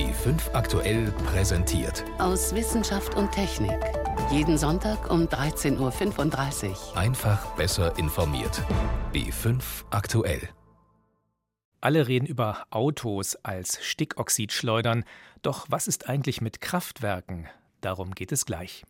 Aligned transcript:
B5 0.00 0.54
aktuell 0.54 1.12
präsentiert. 1.26 2.06
Aus 2.16 2.54
Wissenschaft 2.54 3.16
und 3.16 3.32
Technik. 3.32 3.78
Jeden 4.32 4.56
Sonntag 4.56 5.10
um 5.10 5.26
13.35 5.26 6.70
Uhr. 6.70 6.96
Einfach 6.96 7.54
besser 7.56 7.98
informiert. 7.98 8.62
B5 9.12 9.60
aktuell. 9.90 10.48
Alle 11.82 12.08
reden 12.08 12.24
über 12.24 12.64
Autos 12.70 13.36
als 13.42 13.84
Stickoxidschleudern. 13.84 15.04
Doch 15.42 15.66
was 15.68 15.86
ist 15.86 16.08
eigentlich 16.08 16.40
mit 16.40 16.62
Kraftwerken? 16.62 17.48
Darum 17.82 18.12
geht 18.12 18.32
es 18.32 18.46
gleich. 18.46 18.84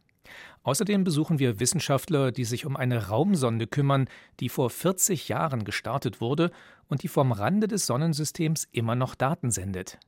Außerdem 0.62 1.02
besuchen 1.02 1.40
wir 1.40 1.58
Wissenschaftler, 1.58 2.30
die 2.30 2.44
sich 2.44 2.66
um 2.66 2.76
eine 2.76 3.08
Raumsonde 3.08 3.66
kümmern, 3.66 4.06
die 4.38 4.48
vor 4.48 4.70
40 4.70 5.28
Jahren 5.28 5.64
gestartet 5.64 6.20
wurde 6.20 6.52
und 6.86 7.02
die 7.02 7.08
vom 7.08 7.32
Rande 7.32 7.66
des 7.66 7.86
Sonnensystems 7.86 8.68
immer 8.70 8.94
noch 8.94 9.16
Daten 9.16 9.50
sendet. 9.50 9.98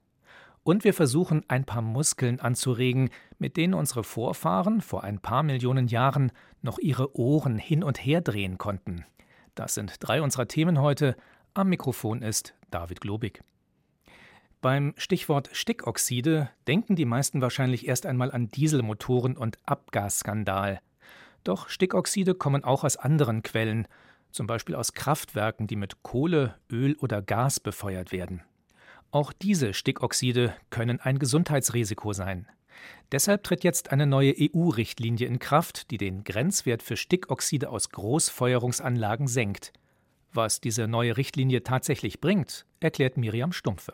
Und 0.64 0.84
wir 0.84 0.94
versuchen 0.94 1.42
ein 1.48 1.64
paar 1.64 1.82
Muskeln 1.82 2.38
anzuregen, 2.38 3.10
mit 3.38 3.56
denen 3.56 3.74
unsere 3.74 4.04
Vorfahren 4.04 4.80
vor 4.80 5.02
ein 5.02 5.18
paar 5.18 5.42
Millionen 5.42 5.88
Jahren 5.88 6.30
noch 6.60 6.78
ihre 6.78 7.16
Ohren 7.18 7.58
hin 7.58 7.82
und 7.82 7.98
her 8.04 8.20
drehen 8.20 8.58
konnten. 8.58 9.04
Das 9.54 9.74
sind 9.74 9.96
drei 10.00 10.22
unserer 10.22 10.46
Themen 10.46 10.80
heute. 10.80 11.16
Am 11.54 11.68
Mikrofon 11.68 12.22
ist 12.22 12.54
David 12.70 13.00
Globig. 13.00 13.42
Beim 14.60 14.94
Stichwort 14.96 15.50
Stickoxide 15.52 16.48
denken 16.68 16.94
die 16.94 17.04
meisten 17.04 17.40
wahrscheinlich 17.40 17.88
erst 17.88 18.06
einmal 18.06 18.30
an 18.30 18.48
Dieselmotoren 18.48 19.36
und 19.36 19.58
Abgasskandal. 19.66 20.80
Doch 21.42 21.68
Stickoxide 21.68 22.36
kommen 22.36 22.62
auch 22.62 22.84
aus 22.84 22.96
anderen 22.96 23.42
Quellen, 23.42 23.88
zum 24.30 24.46
Beispiel 24.46 24.76
aus 24.76 24.94
Kraftwerken, 24.94 25.66
die 25.66 25.74
mit 25.74 26.04
Kohle, 26.04 26.54
Öl 26.70 26.94
oder 27.00 27.20
Gas 27.20 27.58
befeuert 27.58 28.12
werden. 28.12 28.42
Auch 29.12 29.34
diese 29.34 29.74
Stickoxide 29.74 30.54
können 30.70 30.98
ein 30.98 31.18
Gesundheitsrisiko 31.18 32.14
sein. 32.14 32.48
Deshalb 33.12 33.44
tritt 33.44 33.62
jetzt 33.62 33.92
eine 33.92 34.06
neue 34.06 34.34
EU-Richtlinie 34.38 35.26
in 35.26 35.38
Kraft, 35.38 35.90
die 35.90 35.98
den 35.98 36.24
Grenzwert 36.24 36.82
für 36.82 36.96
Stickoxide 36.96 37.68
aus 37.68 37.90
Großfeuerungsanlagen 37.90 39.28
senkt. 39.28 39.74
Was 40.32 40.62
diese 40.62 40.88
neue 40.88 41.18
Richtlinie 41.18 41.62
tatsächlich 41.62 42.22
bringt, 42.22 42.64
erklärt 42.80 43.18
Miriam 43.18 43.52
Stumpfe. 43.52 43.92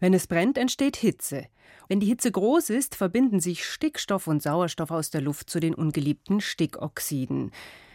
Wenn 0.00 0.12
es 0.12 0.26
brennt, 0.26 0.58
entsteht 0.58 0.96
Hitze. 0.96 1.46
Wenn 1.88 2.00
die 2.00 2.06
Hitze 2.06 2.30
groß 2.30 2.68
ist, 2.68 2.94
verbinden 2.94 3.40
sich 3.40 3.64
Stickstoff 3.64 4.26
und 4.26 4.42
Sauerstoff 4.42 4.90
aus 4.90 5.08
der 5.08 5.22
Luft 5.22 5.48
zu 5.48 5.60
den 5.60 5.74
ungeliebten 5.74 6.42
Stickoxiden. 6.42 7.52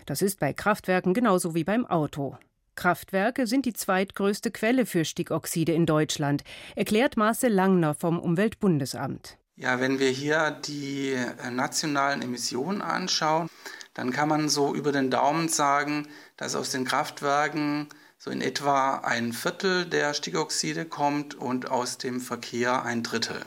Das 0.07 0.23
ist 0.23 0.39
bei 0.39 0.53
Kraftwerken 0.53 1.13
genauso 1.13 1.53
wie 1.53 1.63
beim 1.63 1.85
Auto. 1.85 2.35
Kraftwerke 2.75 3.47
sind 3.47 3.65
die 3.65 3.73
zweitgrößte 3.73 4.51
Quelle 4.51 4.85
für 4.85 5.05
Stickoxide 5.05 5.73
in 5.73 5.85
Deutschland, 5.85 6.43
erklärt 6.75 7.17
Marcel 7.17 7.51
Langner 7.51 7.93
vom 7.93 8.19
Umweltbundesamt. 8.19 9.37
Ja, 9.55 9.79
wenn 9.79 9.99
wir 9.99 10.09
hier 10.09 10.51
die 10.51 11.11
äh, 11.11 11.51
nationalen 11.51 12.21
Emissionen 12.21 12.81
anschauen, 12.81 13.49
dann 13.93 14.11
kann 14.11 14.27
man 14.27 14.49
so 14.49 14.73
über 14.73 14.91
den 14.91 15.11
Daumen 15.11 15.47
sagen, 15.47 16.07
dass 16.37 16.55
aus 16.55 16.71
den 16.71 16.85
Kraftwerken 16.85 17.87
so 18.17 18.31
in 18.31 18.41
etwa 18.41 18.97
ein 18.97 19.33
Viertel 19.33 19.85
der 19.85 20.13
Stickoxide 20.13 20.85
kommt 20.85 21.35
und 21.35 21.69
aus 21.69 21.97
dem 21.97 22.21
Verkehr 22.21 22.83
ein 22.83 23.03
Drittel. 23.03 23.41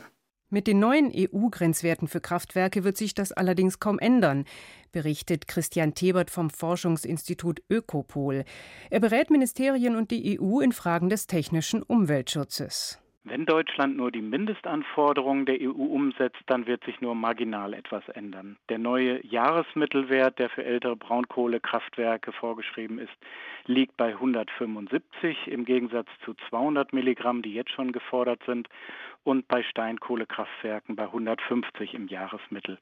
Mit 0.49 0.65
den 0.67 0.79
neuen 0.79 1.11
EU-Grenzwerten 1.13 2.07
für 2.07 2.21
Kraftwerke 2.21 2.85
wird 2.85 2.95
sich 2.95 3.13
das 3.13 3.33
allerdings 3.33 3.79
kaum 3.79 3.99
ändern, 3.99 4.45
berichtet 4.93 5.45
Christian 5.49 5.93
Tebert 5.93 6.31
vom 6.31 6.49
Forschungsinstitut 6.49 7.61
Ökopol. 7.69 8.45
Er 8.89 9.01
berät 9.01 9.29
Ministerien 9.29 9.97
und 9.97 10.09
die 10.09 10.39
EU 10.39 10.61
in 10.61 10.71
Fragen 10.71 11.09
des 11.09 11.27
technischen 11.27 11.83
Umweltschutzes. 11.83 12.97
Wenn 13.29 13.45
Deutschland 13.45 13.97
nur 13.97 14.11
die 14.11 14.21
Mindestanforderungen 14.21 15.45
der 15.45 15.59
EU 15.61 15.71
umsetzt, 15.71 16.41
dann 16.45 16.65
wird 16.65 16.83
sich 16.85 17.01
nur 17.01 17.13
marginal 17.13 17.73
etwas 17.73 18.07
ändern. 18.09 18.57
Der 18.69 18.77
neue 18.77 19.25
Jahresmittelwert, 19.25 20.39
der 20.39 20.49
für 20.49 20.63
ältere 20.63 20.95
Braunkohlekraftwerke 20.95 22.31
vorgeschrieben 22.31 22.99
ist, 22.99 23.13
liegt 23.65 23.97
bei 23.97 24.09
175 24.09 25.47
im 25.47 25.65
Gegensatz 25.65 26.07
zu 26.23 26.35
200 26.49 26.93
Milligramm, 26.93 27.41
die 27.41 27.53
jetzt 27.53 27.71
schon 27.71 27.91
gefordert 27.91 28.41
sind, 28.45 28.69
und 29.23 29.47
bei 29.49 29.61
Steinkohlekraftwerken 29.61 30.95
bei 30.95 31.03
150 31.03 31.93
im 31.93 32.07
Jahresmittel. 32.07 32.77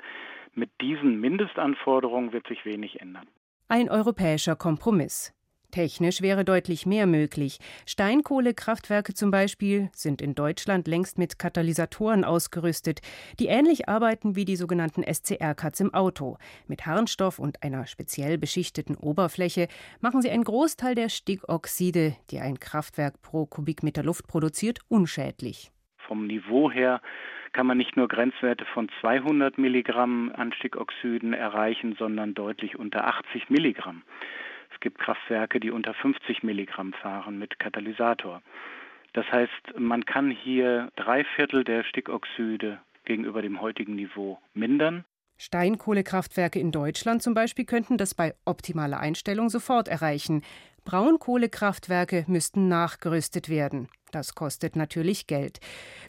Mit 0.54 0.70
diesen 0.80 1.20
Mindestanforderungen 1.20 2.34
wird 2.34 2.48
sich 2.48 2.66
wenig 2.66 3.02
ändern. 3.02 3.28
Ein 3.68 3.90
europäischer 3.90 4.56
Kompromiss. 4.56 5.34
Technisch 5.76 6.22
wäre 6.22 6.46
deutlich 6.46 6.86
mehr 6.86 7.06
möglich. 7.06 7.60
Steinkohlekraftwerke 7.86 9.14
zum 9.14 9.30
Beispiel 9.30 9.90
sind 9.92 10.22
in 10.22 10.34
Deutschland 10.34 10.88
längst 10.88 11.18
mit 11.18 11.38
Katalysatoren 11.38 12.24
ausgerüstet, 12.24 13.02
die 13.42 13.48
ähnlich 13.48 13.90
arbeiten 13.90 14.38
wie 14.38 14.46
die 14.46 14.56
sogenannten 14.56 15.04
SCR-Cuts 15.04 15.82
im 15.82 15.94
Auto. 15.94 16.38
Mit 16.70 16.86
Harnstoff 16.86 17.40
und 17.40 17.62
einer 17.62 17.88
speziell 17.88 18.38
beschichteten 18.38 18.96
Oberfläche 18.96 19.68
machen 20.00 20.22
sie 20.22 20.30
einen 20.30 20.46
Großteil 20.46 20.96
der 20.96 21.10
Stickoxide, 21.10 22.16
die 22.32 22.40
ein 22.40 22.58
Kraftwerk 22.58 23.22
pro 23.22 23.46
Kubikmeter 23.46 24.02
Luft 24.02 24.30
produziert, 24.30 24.80
unschädlich. 24.88 25.74
Vom 26.08 26.26
Niveau 26.26 26.72
her 26.72 27.02
kann 27.52 27.68
man 27.68 27.78
nicht 27.78 27.98
nur 27.98 28.08
Grenzwerte 28.08 28.64
von 28.74 28.88
200 29.02 29.58
Milligramm 29.58 30.32
an 30.38 30.54
Stickoxiden 30.54 31.34
erreichen, 31.34 31.98
sondern 32.00 32.34
deutlich 32.34 32.80
unter 32.80 33.08
80 33.08 33.50
Milligramm. 33.50 34.04
Es 34.76 34.82
gibt 34.82 35.00
Kraftwerke, 35.00 35.62
die 35.62 35.72
unter 35.72 35.94
50 35.94 36.44
Milligramm 36.44 36.92
fahren 36.92 37.40
mit 37.40 37.60
Katalysator. 37.60 38.42
Das 39.14 39.26
heißt, 39.32 39.80
man 39.80 40.06
kann 40.06 40.30
hier 40.30 40.92
drei 40.98 41.24
Viertel 41.36 41.64
der 41.64 41.84
Stickoxide 41.86 42.80
gegenüber 43.06 43.42
dem 43.42 43.62
heutigen 43.62 43.96
Niveau 43.96 44.38
mindern. 44.54 45.06
Steinkohlekraftwerke 45.38 46.60
in 46.60 46.72
Deutschland 46.72 47.24
zum 47.24 47.34
Beispiel 47.34 47.66
könnten 47.66 47.98
das 47.98 48.14
bei 48.14 48.36
optimaler 48.44 49.00
Einstellung 49.00 49.50
sofort 49.50 49.88
erreichen. 49.88 50.44
Braunkohlekraftwerke 50.84 52.26
müssten 52.28 52.68
nachgerüstet 52.68 53.48
werden. 53.48 53.88
Das 54.12 54.36
kostet 54.36 54.76
natürlich 54.76 55.28
Geld. 55.28 55.60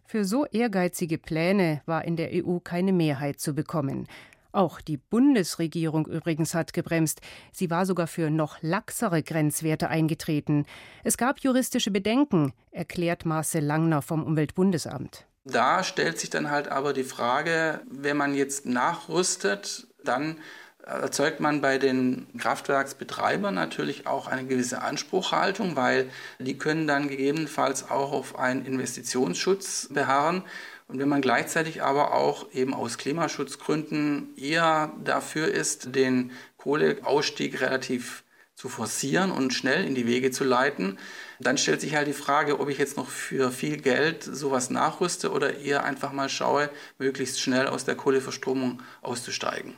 Für 0.05 0.25
so 0.25 0.45
ehrgeizige 0.47 1.19
Pläne 1.19 1.83
war 1.87 2.05
in 2.05 2.17
der 2.17 2.31
EU 2.33 2.59
keine 2.59 2.93
Mehrheit 2.93 3.39
zu 3.39 3.55
bekommen. 3.55 4.09
Auch 4.57 4.81
die 4.81 4.97
Bundesregierung 4.97 6.07
übrigens 6.07 6.55
hat 6.55 6.73
gebremst. 6.73 7.21
Sie 7.53 7.69
war 7.69 7.85
sogar 7.85 8.07
für 8.07 8.31
noch 8.31 8.57
laxere 8.63 9.23
Grenzwerte 9.23 9.89
eingetreten. 9.89 10.65
Es 11.05 11.19
gab 11.19 11.41
juristische 11.41 11.91
Bedenken, 11.91 12.55
erklärt 12.71 13.27
Marcel 13.27 13.63
Langner 13.63 14.01
vom 14.01 14.25
Umweltbundesamt. 14.25 15.27
Da 15.45 15.85
stellt 15.85 16.19
sich 16.19 16.31
dann 16.31 16.51
halt 16.51 16.69
aber 16.69 16.95
die 16.95 17.05
Frage, 17.05 17.83
wenn 17.91 18.17
man 18.17 18.35
jetzt 18.35 18.65
nachrüstet, 18.65 19.89
dann 20.03 20.39
erzeugt 20.87 21.41
man 21.41 21.61
bei 21.61 21.77
den 21.77 22.27
Kraftwerksbetreibern 22.39 23.55
natürlich 23.55 24.07
auch 24.07 24.27
eine 24.27 24.47
gewisse 24.47 24.81
Anspruchhaltung, 24.81 25.77
weil 25.77 26.09
die 26.39 26.57
können 26.57 26.87
dann 26.87 27.09
gegebenenfalls 27.09 27.91
auch 27.91 28.13
auf 28.13 28.39
einen 28.39 28.65
Investitionsschutz 28.65 29.89
beharren. 29.93 30.45
Und 30.89 31.01
wenn 31.01 31.09
man 31.09 31.21
gleichzeitig 31.21 31.83
aber 31.83 32.15
auch 32.15 32.53
eben 32.53 32.73
aus 32.73 32.97
Klimaschutzgründen 32.99 34.37
eher 34.37 34.93
dafür 35.03 35.49
ist, 35.49 35.95
den 35.95 36.31
Kohleausstieg 36.59 37.61
relativ 37.61 38.23
zu 38.55 38.69
forcieren 38.69 39.31
und 39.31 39.53
schnell 39.53 39.85
in 39.85 39.95
die 39.95 40.07
Wege 40.07 40.31
zu 40.31 40.45
leiten, 40.45 40.99
dann 41.41 41.59
stellt 41.59 41.81
sich 41.81 41.95
halt 41.95 42.07
die 42.07 42.15
Frage, 42.15 42.59
ob 42.61 42.69
ich 42.71 42.79
jetzt 42.79 42.97
noch 42.97 43.09
für 43.09 43.51
viel 43.51 43.77
Geld 43.77 44.23
sowas 44.23 44.71
nachrüste 44.71 45.31
oder 45.31 45.59
eher 45.59 45.85
einfach 45.85 46.13
mal 46.13 46.29
schaue, 46.29 46.71
möglichst 46.99 47.41
schnell 47.41 47.67
aus 47.67 47.85
der 47.85 47.97
Kohleverstromung 47.97 48.81
auszusteigen. 49.03 49.75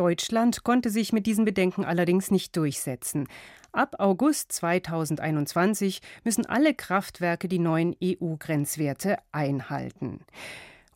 Deutschland 0.00 0.64
konnte 0.64 0.88
sich 0.88 1.12
mit 1.12 1.26
diesen 1.26 1.44
Bedenken 1.44 1.84
allerdings 1.84 2.30
nicht 2.30 2.56
durchsetzen. 2.56 3.28
Ab 3.70 3.96
August 3.98 4.50
2021 4.52 6.00
müssen 6.24 6.46
alle 6.46 6.72
Kraftwerke 6.72 7.48
die 7.48 7.58
neuen 7.58 7.94
EU-Grenzwerte 8.02 9.18
einhalten. 9.30 10.20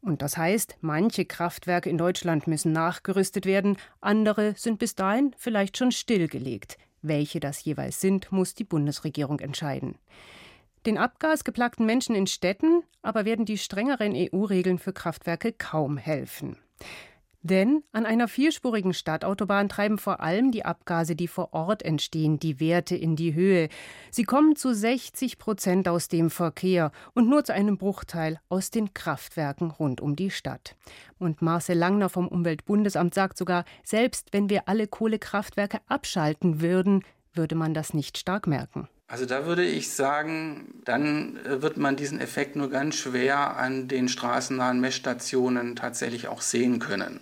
Und 0.01 0.23
das 0.23 0.39
heißt, 0.39 0.79
manche 0.81 1.27
Kraftwerke 1.27 1.91
in 1.91 1.99
Deutschland 1.99 2.47
müssen 2.47 2.73
nachgerüstet 2.73 3.45
werden, 3.45 3.77
andere 4.01 4.55
sind 4.57 4.79
bis 4.79 4.95
dahin 4.95 5.35
vielleicht 5.37 5.77
schon 5.77 5.93
stillgelegt. 5.93 6.79
Welche 7.03 7.41
das 7.41 7.63
jeweils 7.63 8.01
sind, 8.01 8.33
muss 8.33 8.55
die 8.55 8.65
Bundesregierung 8.65 9.39
entscheiden. 9.41 9.99
Den 10.87 10.97
abgasgeplagten 10.97 11.85
Menschen 11.85 12.15
in 12.15 12.27
Städten 12.27 12.83
aber 13.03 13.27
werden 13.27 13.45
die 13.45 13.59
strengeren 13.59 14.15
EU-Regeln 14.15 14.79
für 14.79 14.95
Kraftwerke 14.95 15.53
kaum 15.53 15.99
helfen. 15.99 16.57
Denn 17.45 17.85
an 17.93 18.07
einer 18.07 18.27
vierspurigen 18.27 18.95
Stadtautobahn 18.95 19.69
treiben 19.69 19.99
vor 19.99 20.21
allem 20.21 20.51
die 20.51 20.65
Abgase, 20.65 21.15
die 21.15 21.29
vor 21.29 21.53
Ort 21.53 21.83
entstehen, 21.83 22.39
die 22.39 22.59
Werte 22.59 22.97
in 22.97 23.17
die 23.17 23.35
Höhe. 23.35 23.69
Sie 24.11 24.25
kommen 24.25 24.57
zu 24.57 24.75
60 24.75 25.37
Prozent 25.37 25.87
aus 25.87 26.09
dem 26.09 26.31
Verkehr 26.31 26.91
und 27.13 27.29
nur 27.29 27.45
zu 27.45 27.53
einem 27.53 27.77
Bruchteil 27.77 28.41
aus 28.49 28.71
den 28.71 28.95
Kraftwerken 28.95 29.71
rund 29.71 30.01
um 30.01 30.17
die 30.17 30.31
Stadt. 30.31 30.75
Und 31.19 31.43
Marcel 31.43 31.77
Langner 31.77 32.09
vom 32.09 32.29
Umweltbundesamt 32.29 33.13
sagt 33.13 33.37
sogar, 33.37 33.67
selbst 33.85 34.33
wenn 34.33 34.49
wir 34.49 34.67
alle 34.67 34.87
Kohlekraftwerke 34.87 35.81
abschalten 35.87 36.63
würden, 36.63 37.05
würde 37.35 37.57
man 37.57 37.75
das 37.75 37.93
nicht 37.93 38.17
stark 38.17 38.47
merken. 38.47 38.89
Also 39.07 39.27
da 39.27 39.45
würde 39.45 39.67
ich 39.67 39.91
sagen, 39.91 40.81
dann 40.85 41.37
äh, 41.45 41.61
wird 41.61 41.77
man 41.77 41.97
diesen 41.97 42.21
Effekt 42.21 42.57
nur 42.57 42.71
ganz 42.71 42.97
schwer 42.97 43.59
an 43.59 43.87
den 43.87 44.09
straßennahen 44.09 44.81
Messstationen 44.81 45.77
tatsächlich 45.77 46.27
auch 46.29 46.41
sehen 46.41 46.79
können. 46.79 47.21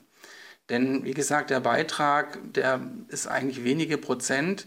Denn 0.70 1.04
wie 1.04 1.14
gesagt, 1.14 1.50
der 1.50 1.60
Beitrag, 1.60 2.38
der 2.54 2.80
ist 3.08 3.26
eigentlich 3.26 3.64
wenige 3.64 3.98
Prozent. 3.98 4.66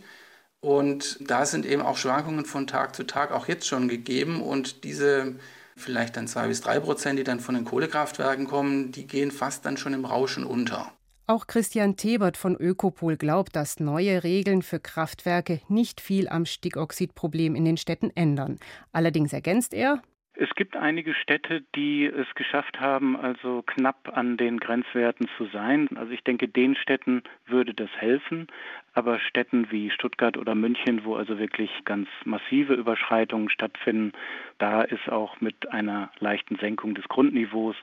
Und 0.60 1.20
da 1.22 1.46
sind 1.46 1.66
eben 1.66 1.82
auch 1.82 1.98
Schwankungen 1.98 2.46
von 2.46 2.68
Tag 2.68 2.96
zu 2.96 3.04
Tag 3.04 3.32
auch 3.32 3.48
jetzt 3.48 3.68
schon 3.68 3.88
gegeben. 3.88 4.42
Und 4.42 4.84
diese 4.84 5.36
vielleicht 5.76 6.18
dann 6.18 6.28
zwei 6.28 6.48
bis 6.48 6.62
drei 6.62 6.80
Prozent, 6.80 7.20
die 7.20 7.24
dann 7.24 7.40
von 7.40 7.56
den 7.56 7.66
Kohlekraftwerken 7.66 8.48
kommen, 8.48 8.92
die 8.92 9.08
gehen 9.08 9.32
fast 9.32 9.66
dann 9.66 9.78
schon 9.78 9.94
im 9.94 10.06
Rauschen 10.06 10.46
unter. 10.46 10.92
Auch 11.28 11.48
Christian 11.48 11.98
Tebert 11.98 12.38
von 12.38 12.56
Ökopol 12.56 13.18
glaubt, 13.18 13.56
dass 13.56 13.80
neue 13.80 14.24
Regeln 14.24 14.62
für 14.62 14.80
Kraftwerke 14.80 15.60
nicht 15.68 16.00
viel 16.00 16.30
am 16.30 16.46
Stickoxidproblem 16.46 17.56
in 17.56 17.66
den 17.66 17.78
Städten 17.78 18.12
ändern. 18.14 18.60
Allerdings 18.92 19.34
ergänzt 19.34 19.74
er, 19.74 20.04
es 20.38 20.50
gibt 20.56 20.76
einige 20.76 21.14
Städte, 21.14 21.64
die 21.76 22.06
es 22.06 22.28
geschafft 22.36 22.80
haben, 22.80 23.16
also 23.16 23.64
knapp 23.66 24.18
an 24.18 24.38
den 24.38 24.60
Grenzwerten 24.60 25.28
zu 25.38 25.46
sein. 25.48 25.90
Also 25.96 26.12
ich 26.12 26.24
denke, 26.24 26.48
den 26.48 26.76
Städten 26.76 27.24
würde 27.46 27.74
das 27.74 27.90
helfen. 27.98 28.48
Aber 28.94 29.20
Städten 29.20 29.72
wie 29.72 29.90
Stuttgart 29.92 30.38
oder 30.38 30.56
München, 30.56 31.06
wo 31.06 31.16
also 31.16 31.40
wirklich 31.40 31.70
ganz 31.86 32.08
massive 32.24 32.74
Überschreitungen 32.74 33.50
stattfinden, 33.50 34.14
da 34.58 34.82
ist 34.82 35.10
auch 35.10 35.40
mit 35.42 35.72
einer 35.72 36.12
leichten 36.20 36.58
Senkung 36.58 36.96
des 36.96 37.06
Grundniveaus 37.08 37.76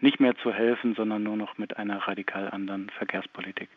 nicht 0.00 0.20
mehr 0.20 0.36
zu 0.36 0.52
helfen, 0.52 0.94
sondern 0.94 1.22
nur 1.22 1.36
noch 1.36 1.58
mit 1.58 1.76
einer 1.76 1.98
radikal 2.08 2.50
anderen 2.50 2.90
Verkehrspolitik. 2.90 3.68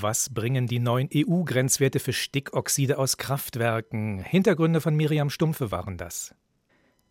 Was 0.00 0.32
bringen 0.32 0.66
die 0.66 0.80
neuen 0.80 1.08
EU-Grenzwerte 1.14 2.00
für 2.00 2.12
Stickoxide 2.12 2.98
aus 2.98 3.16
Kraftwerken? 3.16 4.18
Hintergründe 4.18 4.80
von 4.80 4.96
Miriam 4.96 5.30
Stumpfe 5.30 5.70
waren 5.70 5.96
das. 5.96 6.34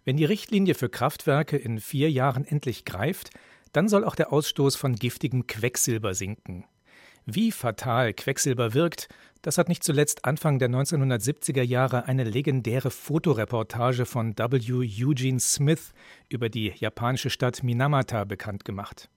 Wenn 0.05 0.17
die 0.17 0.25
Richtlinie 0.25 0.75
für 0.75 0.89
Kraftwerke 0.89 1.57
in 1.57 1.79
vier 1.79 2.11
Jahren 2.11 2.45
endlich 2.45 2.85
greift, 2.85 3.29
dann 3.71 3.87
soll 3.87 4.03
auch 4.03 4.15
der 4.15 4.33
Ausstoß 4.33 4.75
von 4.75 4.95
giftigem 4.95 5.47
Quecksilber 5.47 6.13
sinken. 6.13 6.65
Wie 7.25 7.51
fatal 7.51 8.13
Quecksilber 8.13 8.73
wirkt, 8.73 9.07
das 9.41 9.57
hat 9.57 9.69
nicht 9.69 9.83
zuletzt 9.83 10.25
Anfang 10.25 10.59
der 10.59 10.69
1970er 10.69 11.61
Jahre 11.61 12.05
eine 12.05 12.25
legendäre 12.25 12.91
Fotoreportage 12.91 14.05
von 14.05 14.37
W. 14.37 15.03
Eugene 15.03 15.39
Smith 15.39 15.93
über 16.27 16.49
die 16.49 16.73
japanische 16.75 17.29
Stadt 17.29 17.63
Minamata 17.63 18.25
bekannt 18.25 18.65
gemacht. 18.65 19.09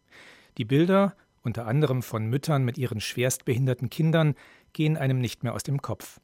Die 0.56 0.65
Bilder, 0.65 1.17
unter 1.43 1.67
anderem 1.67 2.03
von 2.03 2.27
Müttern 2.27 2.65
mit 2.65 2.79
ihren 2.79 3.00
schwerstbehinderten 3.00 3.91
Kindern, 3.91 4.35
gehen 4.73 4.97
einem 4.97 5.19
nicht 5.19 5.43
mehr 5.43 5.55
aus 5.55 5.65
dem 5.65 5.82
Kopf. 5.82 6.21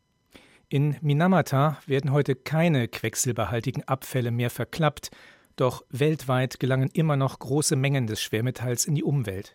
In 0.72 0.96
Minamata 1.02 1.76
werden 1.84 2.12
heute 2.12 2.34
keine 2.34 2.88
quecksilberhaltigen 2.88 3.86
Abfälle 3.86 4.30
mehr 4.30 4.48
verklappt, 4.48 5.10
doch 5.56 5.84
weltweit 5.90 6.60
gelangen 6.60 6.88
immer 6.88 7.18
noch 7.18 7.38
große 7.38 7.76
Mengen 7.76 8.06
des 8.06 8.22
Schwermetalls 8.22 8.86
in 8.86 8.94
die 8.94 9.04
Umwelt. 9.04 9.54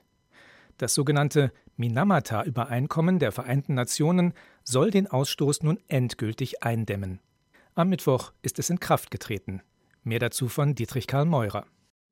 Das 0.78 0.94
sogenannte 0.94 1.52
Minamata-Übereinkommen 1.76 3.18
der 3.18 3.32
Vereinten 3.32 3.74
Nationen 3.74 4.34
soll 4.64 4.92
den 4.92 5.08
Ausstoß 5.08 5.64
nun 5.64 5.80
endgültig 5.88 6.62
eindämmen. 6.62 7.20
Am 7.74 7.90
Mittwoch 7.90 8.32
ist 8.44 8.60
es 8.60 8.70
in 8.70 8.80
Kraft 8.80 9.10
getreten. 9.10 9.64
Mehr 10.04 10.20
dazu 10.20 10.48
von 10.48 10.76
Dietrich 10.76 11.08
Karl 11.08 11.26
Meurer. 11.26 11.66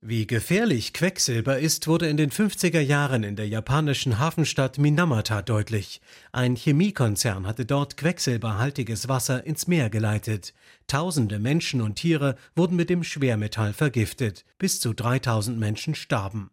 Wie 0.07 0.27
gefährlich 0.27 0.93
Quecksilber 0.93 1.57
ist, 1.57 1.87
wurde 1.87 2.07
in 2.07 2.15
den 2.15 2.29
50er 2.29 2.79
Jahren 2.79 3.23
in 3.23 3.35
der 3.35 3.47
japanischen 3.47 4.19
Hafenstadt 4.19 4.77
Minamata 4.77 5.41
deutlich. 5.41 5.99
Ein 6.31 6.55
Chemiekonzern 6.55 7.47
hatte 7.47 7.65
dort 7.65 7.97
quecksilberhaltiges 7.97 9.07
Wasser 9.07 9.47
ins 9.47 9.65
Meer 9.65 9.89
geleitet. 9.89 10.53
Tausende 10.85 11.39
Menschen 11.39 11.81
und 11.81 11.95
Tiere 11.95 12.35
wurden 12.55 12.75
mit 12.75 12.91
dem 12.91 13.03
Schwermetall 13.03 13.73
vergiftet. 13.73 14.45
Bis 14.59 14.79
zu 14.79 14.93
3000 14.93 15.57
Menschen 15.57 15.95
starben. 15.95 16.51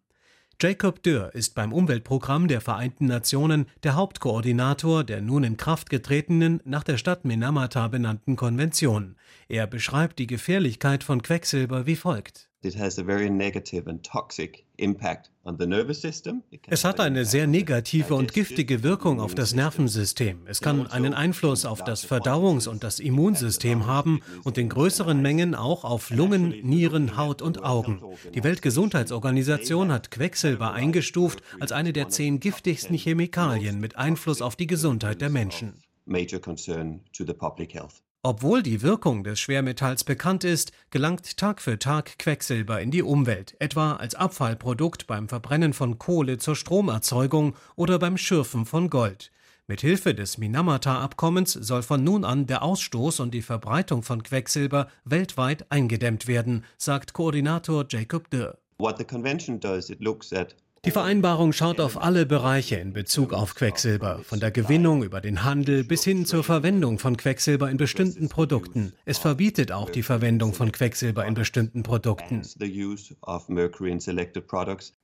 Jacob 0.59 1.03
Dürr 1.03 1.35
ist 1.35 1.53
beim 1.53 1.73
Umweltprogramm 1.73 2.47
der 2.47 2.61
Vereinten 2.61 3.05
Nationen 3.05 3.67
der 3.83 3.93
Hauptkoordinator 3.93 5.03
der 5.03 5.21
nun 5.21 5.43
in 5.43 5.57
Kraft 5.57 5.91
getretenen, 5.91 6.59
nach 6.63 6.83
der 6.83 6.97
Stadt 6.97 7.23
Minamata 7.23 7.87
benannten 7.87 8.35
Konvention. 8.35 9.15
Er 9.47 9.67
beschreibt 9.67 10.17
die 10.17 10.27
Gefährlichkeit 10.27 11.03
von 11.03 11.21
Quecksilber 11.21 11.85
wie 11.85 11.97
folgt. 11.97 12.49
Es 16.67 16.85
hat 16.85 16.99
eine 16.99 17.25
sehr 17.25 17.47
negative 17.47 18.15
und 18.15 18.33
giftige 18.33 18.83
Wirkung 18.83 19.19
auf 19.19 19.35
das 19.35 19.53
Nervensystem. 19.53 20.41
Es 20.45 20.61
kann 20.61 20.87
einen 20.87 21.13
Einfluss 21.13 21.65
auf 21.65 21.83
das 21.83 22.05
Verdauungs- 22.05 22.69
und 22.69 22.83
das 22.83 22.99
Immunsystem 22.99 23.85
haben 23.85 24.21
und 24.43 24.57
in 24.57 24.69
größeren 24.69 25.21
Mengen 25.21 25.55
auch 25.55 25.83
auf 25.83 26.09
Lungen, 26.09 26.49
Nieren, 26.63 27.17
Haut 27.17 27.41
und 27.41 27.63
Augen. 27.63 28.01
Die 28.33 28.43
Weltgesundheitsorganisation 28.43 29.91
hat 29.91 30.11
Quecksilber 30.11 30.71
eingestuft 30.71 31.41
als 31.59 31.71
eine 31.71 31.91
der 31.91 32.09
zehn 32.09 32.39
giftigsten 32.39 32.95
Chemikalien 32.95 33.79
mit 33.79 33.97
Einfluss 33.97 34.41
auf 34.41 34.55
die 34.55 34.67
Gesundheit 34.67 35.19
der 35.21 35.29
Menschen. 35.29 35.73
Major 36.05 36.39
concern 36.39 37.01
to 37.13 37.25
the 37.25 37.33
public 37.33 37.73
health. 37.73 38.02
Obwohl 38.25 38.63
die 38.63 38.81
Wirkung 38.81 39.25
des 39.25 39.41
Schwermetalls 39.41 40.05
bekannt 40.05 40.45
ist, 40.45 40.71
gelangt 40.91 41.35
Tag 41.35 41.59
für 41.59 41.77
Tag 41.77 42.17
Quecksilber 42.17 42.79
in 42.79 42.89
die 42.89 43.03
Umwelt, 43.03 43.57
etwa 43.59 43.97
als 43.97 44.15
Abfallprodukt 44.15 45.07
beim 45.07 45.27
Verbrennen 45.27 45.73
von 45.73 45.99
Kohle 45.99 46.37
zur 46.37 46.55
Stromerzeugung 46.55 47.53
oder 47.75 47.99
beim 47.99 48.15
Schürfen 48.17 48.65
von 48.65 48.89
Gold. 48.89 49.29
Mit 49.67 49.81
Hilfe 49.81 50.15
des 50.15 50.37
Minamata-Abkommens 50.37 51.51
soll 51.51 51.83
von 51.83 52.01
nun 52.01 52.23
an 52.23 52.47
der 52.47 52.63
Ausstoß 52.63 53.19
und 53.19 53.33
die 53.33 53.41
Verbreitung 53.41 54.03
von 54.03 54.23
Quecksilber 54.23 54.87
weltweit 55.03 55.69
eingedämmt 55.69 56.25
werden, 56.25 56.63
sagt 56.77 57.11
Koordinator 57.11 57.85
Jacob 57.89 58.29
Dürr. 58.29 58.57
What 58.77 58.97
the 58.99 59.03
convention 59.03 59.59
does, 59.59 59.89
it 59.89 59.99
looks 59.99 60.31
at 60.31 60.55
die 60.85 60.91
Vereinbarung 60.91 61.53
schaut 61.53 61.79
auf 61.79 62.01
alle 62.01 62.25
Bereiche 62.25 62.75
in 62.75 62.91
Bezug 62.91 63.31
auf 63.31 63.55
Quecksilber, 63.55 64.19
von 64.23 64.41
der 64.41 64.51
Gewinnung 64.51 65.01
über 65.03 65.21
den 65.21 65.43
Handel 65.45 65.85
bis 65.85 66.03
hin 66.03 66.25
zur 66.25 66.43
Verwendung 66.43 66.99
von 66.99 67.15
Quecksilber 67.15 67.71
in 67.71 67.77
bestimmten 67.77 68.27
Produkten. 68.27 68.91
Es 69.05 69.17
verbietet 69.17 69.71
auch 69.71 69.89
die 69.89 70.03
Verwendung 70.03 70.53
von 70.53 70.73
Quecksilber 70.73 71.25
in 71.25 71.35
bestimmten 71.35 71.83
Produkten. 71.83 72.41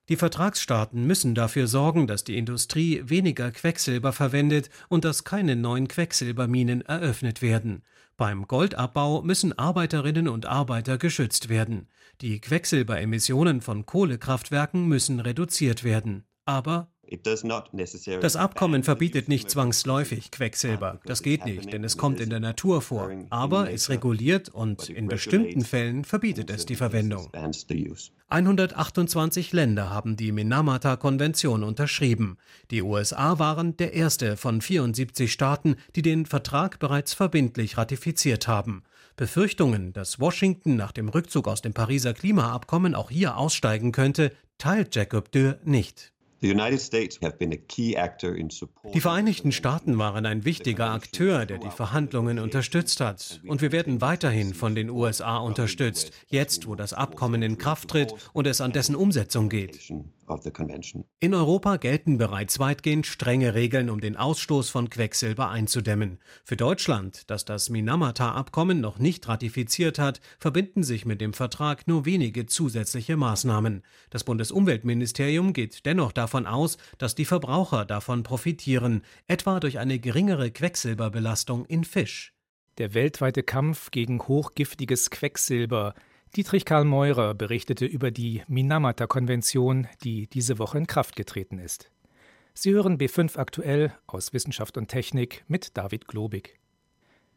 Die 0.10 0.16
Vertragsstaaten 0.16 1.08
müssen 1.08 1.34
dafür 1.34 1.68
sorgen, 1.68 2.08
dass 2.08 2.24
die 2.26 2.38
Industrie 2.38 3.04
weniger 3.06 3.52
Quecksilber 3.52 4.12
verwendet 4.12 4.70
und 4.90 5.06
dass 5.06 5.24
keine 5.24 5.56
neuen 5.56 5.88
Quecksilberminen 5.88 6.82
eröffnet 6.82 7.42
werden. 7.42 7.84
Beim 8.18 8.50
Goldabbau 8.50 9.22
müssen 9.22 9.58
Arbeiterinnen 9.58 10.28
und 10.28 10.46
Arbeiter 10.46 10.98
geschützt 10.98 11.48
werden. 11.48 11.88
Die 12.22 12.42
Quecksilberemissionen 12.42 13.62
von 13.62 13.86
Kohlekraftwerken 13.86 14.88
müssen 14.88 15.22
reduziert 15.22 15.86
werden. 15.86 16.26
Aber 16.46 16.90
das 18.22 18.36
Abkommen 18.36 18.84
verbietet 18.84 19.30
nicht 19.30 19.50
zwangsläufig 19.50 20.30
Quecksilber. 20.30 21.00
Das 21.06 21.24
geht 21.24 21.46
nicht, 21.46 21.74
denn 21.74 21.84
es 21.84 21.98
kommt 21.98 22.20
in 22.20 22.30
der 22.30 22.40
Natur 22.40 22.82
vor. 22.82 23.10
Aber 23.30 23.72
es 23.72 23.90
reguliert 23.90 24.50
und 24.50 24.90
in 24.90 25.08
bestimmten 25.08 25.62
Fällen 25.62 26.04
verbietet 26.04 26.50
es 26.52 26.66
die 26.66 26.76
Verwendung. 26.76 27.32
128 28.28 29.54
Länder 29.54 29.90
haben 29.90 30.18
die 30.18 30.32
Minamata-Konvention 30.32 31.64
unterschrieben. 31.64 32.38
Die 32.70 32.84
USA 32.84 33.40
waren 33.40 33.76
der 33.78 33.94
erste 33.94 34.38
von 34.38 34.62
74 34.62 35.32
Staaten, 35.32 35.78
die 35.96 36.04
den 36.04 36.26
Vertrag 36.28 36.78
bereits 36.80 37.14
verbindlich 37.14 37.78
ratifiziert 37.78 38.48
haben. 38.48 38.84
Befürchtungen, 39.20 39.92
dass 39.92 40.22
Washington 40.22 40.78
nach 40.78 40.94
dem 40.94 41.10
Rückzug 41.10 41.50
aus 41.50 41.62
dem 41.62 41.74
Pariser 41.74 42.14
Klimaabkommen 42.14 42.96
auch 42.96 43.12
hier 43.12 43.36
aussteigen 43.36 43.92
könnte, 43.92 44.32
teilt 44.58 44.96
Jacob 44.96 45.30
Dürr 45.34 45.60
nicht. 45.66 46.14
Die 46.42 46.56
Vereinigten 49.02 49.52
Staaten 49.52 49.98
waren 49.98 50.26
ein 50.26 50.46
wichtiger 50.46 50.92
Akteur, 50.92 51.46
der 51.46 51.58
die 51.58 51.70
Verhandlungen 51.70 52.40
unterstützt 52.40 53.02
hat. 53.02 53.42
Und 53.46 53.62
wir 53.62 53.74
werden 53.74 54.00
weiterhin 54.00 54.54
von 54.54 54.74
den 54.74 54.90
USA 54.90 55.40
unterstützt, 55.40 56.14
jetzt 56.30 56.66
wo 56.66 56.76
das 56.76 56.94
Abkommen 56.94 57.42
in 57.42 57.58
Kraft 57.58 57.90
tritt 57.90 58.14
und 58.32 58.48
es 58.48 58.62
an 58.62 58.72
dessen 58.72 58.96
Umsetzung 58.96 59.50
geht. 59.50 59.92
In 61.20 61.34
Europa 61.34 61.78
gelten 61.78 62.18
bereits 62.18 62.60
weitgehend 62.60 63.06
strenge 63.08 63.56
Regeln, 63.56 63.90
um 63.90 64.00
den 64.00 64.16
Ausstoß 64.16 64.70
von 64.70 64.90
Quecksilber 64.90 65.50
einzudämmen. 65.50 66.20
Für 66.44 66.56
Deutschland, 66.56 67.30
das 67.30 67.46
das 67.46 67.70
Minamata-Abkommen 67.70 68.80
noch 68.80 69.00
nicht 69.00 69.28
ratifiziert 69.28 69.98
hat, 69.98 70.22
verbinden 70.40 70.84
sich 70.84 71.06
mit 71.06 71.20
dem 71.20 71.34
Vertrag 71.34 71.88
nur 71.88 72.06
wenige 72.06 72.46
zusätzliche 72.46 73.18
Maßnahmen. 73.18 73.84
Das 74.12 74.24
Bundesumweltministerium 74.24 75.54
geht 75.54 75.86
dennoch 75.86 76.12
davon 76.12 76.46
aus, 76.46 76.78
dass 76.98 77.16
die 77.16 77.26
Verbraucher 77.26 77.86
davon 77.86 78.24
profitieren, 78.24 79.02
etwa 79.28 79.60
durch 79.60 79.80
eine 79.80 80.00
geringere 80.00 80.52
Quecksilberbelastung 80.52 81.66
in 81.66 81.84
Fisch. 81.84 82.34
Der 82.78 82.94
weltweite 82.94 83.44
Kampf 83.44 83.92
gegen 83.92 84.22
hochgiftiges 84.22 85.10
Quecksilber 85.10 85.96
Dietrich 86.36 86.64
Karl 86.64 86.86
Meurer 86.86 87.34
berichtete 87.34 87.88
über 87.88 88.12
die 88.12 88.44
Minamata-Konvention, 88.48 89.88
die 90.04 90.28
diese 90.28 90.60
Woche 90.60 90.78
in 90.78 90.86
Kraft 90.86 91.16
getreten 91.16 91.58
ist. 91.58 91.90
Sie 92.54 92.72
hören 92.72 93.00
B5 93.00 93.36
aktuell 93.40 93.94
aus 94.06 94.32
Wissenschaft 94.32 94.78
und 94.78 94.90
Technik 94.90 95.44
mit 95.48 95.76
David 95.76 96.08
Globig. 96.08 96.60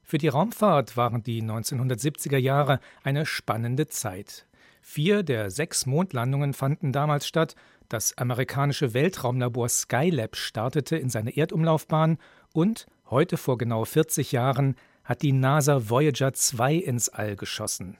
Für 0.02 0.18
die 0.18 0.28
Raumfahrt 0.28 0.98
waren 0.98 1.22
die 1.22 1.42
1970er 1.42 2.36
Jahre 2.36 2.80
eine 3.02 3.24
spannende 3.24 3.86
Zeit. 3.86 4.46
Vier 4.82 5.22
der 5.22 5.50
sechs 5.50 5.86
Mondlandungen 5.86 6.52
fanden 6.52 6.92
damals 6.92 7.26
statt, 7.26 7.54
das 7.88 8.18
amerikanische 8.18 8.92
Weltraumlabor 8.92 9.70
Skylab 9.70 10.36
startete 10.36 10.98
in 10.98 11.08
seine 11.08 11.34
Erdumlaufbahn 11.34 12.18
und, 12.52 12.86
heute 13.08 13.38
vor 13.38 13.56
genau 13.56 13.86
40 13.86 14.32
Jahren, 14.32 14.76
hat 15.02 15.22
die 15.22 15.32
NASA 15.32 15.88
Voyager 15.88 16.34
2 16.34 16.74
ins 16.74 17.08
All 17.08 17.36
geschossen. 17.36 17.96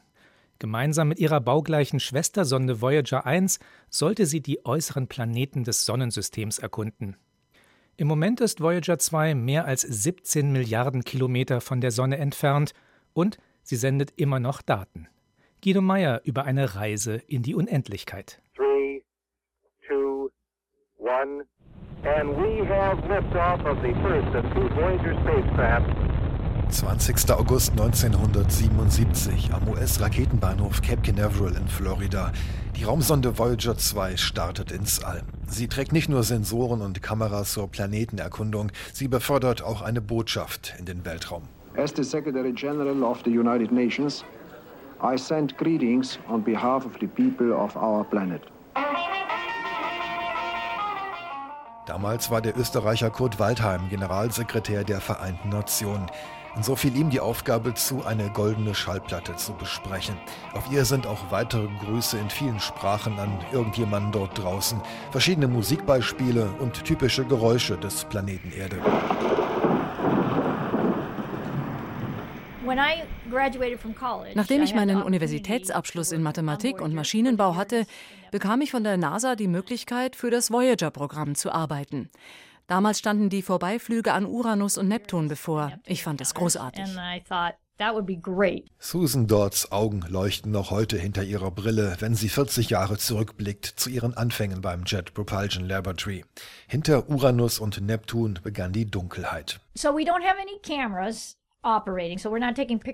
Gemeinsam 0.62 1.08
mit 1.08 1.18
ihrer 1.18 1.40
baugleichen 1.40 1.98
Schwestersonde 1.98 2.80
Voyager 2.80 3.26
1 3.26 3.58
sollte 3.90 4.26
sie 4.26 4.40
die 4.40 4.64
äußeren 4.64 5.08
Planeten 5.08 5.64
des 5.64 5.84
Sonnensystems 5.84 6.60
erkunden. 6.60 7.16
Im 7.96 8.06
Moment 8.06 8.40
ist 8.40 8.60
Voyager 8.60 8.96
2 8.96 9.34
mehr 9.34 9.64
als 9.64 9.80
17 9.80 10.52
Milliarden 10.52 11.02
Kilometer 11.02 11.60
von 11.60 11.80
der 11.80 11.90
Sonne 11.90 12.18
entfernt 12.18 12.74
und 13.12 13.38
sie 13.64 13.74
sendet 13.74 14.12
immer 14.14 14.38
noch 14.38 14.62
Daten. 14.62 15.08
Guido 15.64 15.80
Meyer 15.80 16.20
über 16.22 16.44
eine 16.44 16.76
Reise 16.76 17.16
in 17.26 17.42
die 17.42 17.56
Unendlichkeit. 17.56 18.40
Three, 18.54 19.02
two, 19.88 20.30
one, 20.96 21.42
and 22.04 22.36
we 22.36 22.64
have 22.68 22.98
liftoff 23.08 23.66
of 23.66 23.78
the 23.82 23.92
first 24.00 24.32
of 24.36 24.44
two 24.54 24.68
Voyager 24.76 25.18
spacecraft 25.24 26.01
20. 26.70 27.30
August 27.30 27.72
1977 27.72 29.52
am 29.52 29.68
US-Raketenbahnhof 29.68 30.80
Cape 30.82 31.02
Canaveral 31.02 31.56
in 31.56 31.66
Florida. 31.68 32.32
Die 32.76 32.84
Raumsonde 32.84 33.38
Voyager 33.38 33.76
2 33.76 34.16
startet 34.16 34.72
ins 34.72 35.02
All. 35.02 35.22
Sie 35.46 35.68
trägt 35.68 35.92
nicht 35.92 36.08
nur 36.08 36.22
Sensoren 36.22 36.80
und 36.80 37.02
Kameras 37.02 37.52
zur 37.52 37.68
Planetenerkundung, 37.68 38.70
sie 38.92 39.08
befördert 39.08 39.62
auch 39.62 39.82
eine 39.82 40.00
Botschaft 40.00 40.74
in 40.78 40.86
den 40.86 41.04
Weltraum. 41.04 41.42
As 41.76 41.92
the 41.96 42.04
Secretary 42.04 42.52
General 42.52 43.02
of 43.02 43.20
the 43.24 43.30
United 43.30 43.72
Nations, 43.72 44.24
I 45.02 45.16
send 45.16 45.56
greetings 45.58 46.18
on 46.28 46.42
behalf 46.42 46.86
of 46.86 46.92
the 47.00 47.06
people 47.06 47.52
of 47.52 47.76
our 47.76 48.04
planet. 48.04 48.42
Damals 51.86 52.30
war 52.30 52.40
der 52.40 52.56
Österreicher 52.56 53.10
Kurt 53.10 53.38
Waldheim 53.38 53.88
Generalsekretär 53.90 54.84
der 54.84 55.00
Vereinten 55.00 55.48
Nationen. 55.48 56.06
Und 56.54 56.64
so 56.64 56.76
fiel 56.76 56.94
ihm 56.96 57.08
die 57.08 57.20
Aufgabe 57.20 57.72
zu, 57.74 58.04
eine 58.04 58.28
goldene 58.30 58.74
Schallplatte 58.74 59.36
zu 59.36 59.54
besprechen. 59.54 60.16
Auf 60.52 60.70
ihr 60.70 60.84
sind 60.84 61.06
auch 61.06 61.30
weitere 61.30 61.66
Grüße 61.84 62.18
in 62.18 62.28
vielen 62.28 62.60
Sprachen 62.60 63.18
an 63.18 63.38
irgendjemanden 63.52 64.12
dort 64.12 64.38
draußen, 64.38 64.80
verschiedene 65.10 65.48
Musikbeispiele 65.48 66.50
und 66.58 66.84
typische 66.84 67.24
Geräusche 67.24 67.78
des 67.78 68.04
Planeten 68.04 68.52
Erde. 68.52 68.76
Nachdem 74.34 74.62
ich 74.62 74.74
meinen 74.74 75.02
Universitätsabschluss 75.02 76.12
in 76.12 76.22
Mathematik 76.22 76.80
und 76.80 76.94
Maschinenbau 76.94 77.56
hatte, 77.56 77.86
bekam 78.30 78.60
ich 78.60 78.70
von 78.70 78.84
der 78.84 78.98
NASA 78.98 79.36
die 79.36 79.48
Möglichkeit, 79.48 80.16
für 80.16 80.30
das 80.30 80.50
Voyager-Programm 80.50 81.34
zu 81.34 81.50
arbeiten. 81.50 82.10
Damals 82.66 82.98
standen 82.98 83.28
die 83.28 83.42
Vorbeiflüge 83.42 84.12
an 84.12 84.26
Uranus 84.26 84.78
und 84.78 84.88
Neptun 84.88 85.28
bevor. 85.28 85.72
Ich 85.84 86.02
fand 86.02 86.20
es 86.20 86.34
großartig. 86.34 86.84
Susan 88.78 89.26
Dodds 89.26 89.72
Augen 89.72 90.02
leuchten 90.08 90.52
noch 90.52 90.70
heute 90.70 90.98
hinter 90.98 91.24
ihrer 91.24 91.50
Brille, 91.50 91.96
wenn 91.98 92.14
sie 92.14 92.28
40 92.28 92.70
Jahre 92.70 92.96
zurückblickt 92.98 93.66
zu 93.66 93.90
ihren 93.90 94.14
Anfängen 94.16 94.60
beim 94.60 94.84
Jet 94.84 95.14
Propulsion 95.14 95.64
Laboratory. 95.66 96.24
Hinter 96.68 97.08
Uranus 97.08 97.58
und 97.58 97.80
Neptun 97.80 98.38
begann 98.42 98.72
die 98.72 98.88
Dunkelheit. 98.90 99.60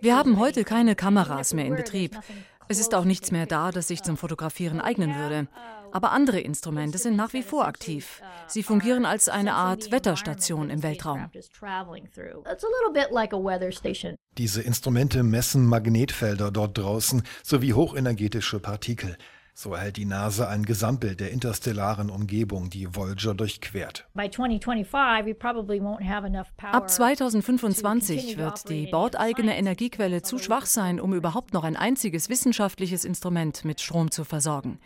Wir 0.00 0.16
haben 0.16 0.38
heute 0.38 0.64
keine 0.64 0.94
Kameras 0.94 1.54
mehr 1.54 1.66
in 1.66 1.75
Betrieb. 1.76 2.18
Es 2.68 2.78
ist 2.78 2.94
auch 2.94 3.04
nichts 3.04 3.30
mehr 3.30 3.46
da, 3.46 3.70
das 3.70 3.88
sich 3.88 4.02
zum 4.02 4.16
Fotografieren 4.16 4.80
eignen 4.80 5.16
würde. 5.16 5.48
Aber 5.90 6.12
andere 6.12 6.38
Instrumente 6.40 6.98
sind 6.98 7.16
nach 7.16 7.32
wie 7.32 7.42
vor 7.42 7.66
aktiv. 7.66 8.20
Sie 8.46 8.62
fungieren 8.62 9.06
als 9.06 9.28
eine 9.28 9.54
Art 9.54 9.90
Wetterstation 9.90 10.68
im 10.68 10.82
Weltraum. 10.82 11.30
Diese 14.37 14.62
Instrumente 14.62 15.22
messen 15.22 15.66
Magnetfelder 15.66 16.50
dort 16.50 16.76
draußen 16.76 17.22
sowie 17.42 17.72
hochenergetische 17.72 18.60
Partikel. 18.60 19.16
So 19.60 19.74
erhält 19.74 19.96
die 19.96 20.04
NASA 20.04 20.46
ein 20.46 20.64
Gesamtbild 20.64 21.18
der 21.18 21.32
interstellaren 21.32 22.10
Umgebung, 22.10 22.70
die 22.70 22.94
Voyager 22.94 23.34
durchquert. 23.34 24.06
Ab 26.62 26.90
2025 26.90 28.38
wird 28.38 28.68
die 28.68 28.86
bordeigene 28.86 29.58
Energiequelle 29.58 30.22
zu 30.22 30.38
schwach 30.38 30.66
sein, 30.66 31.00
um 31.00 31.12
überhaupt 31.12 31.54
noch 31.54 31.64
ein 31.64 31.74
einziges 31.74 32.28
wissenschaftliches 32.28 33.04
Instrument 33.04 33.64
mit 33.64 33.80
Strom 33.80 34.12
zu 34.12 34.22
versorgen. 34.22 34.78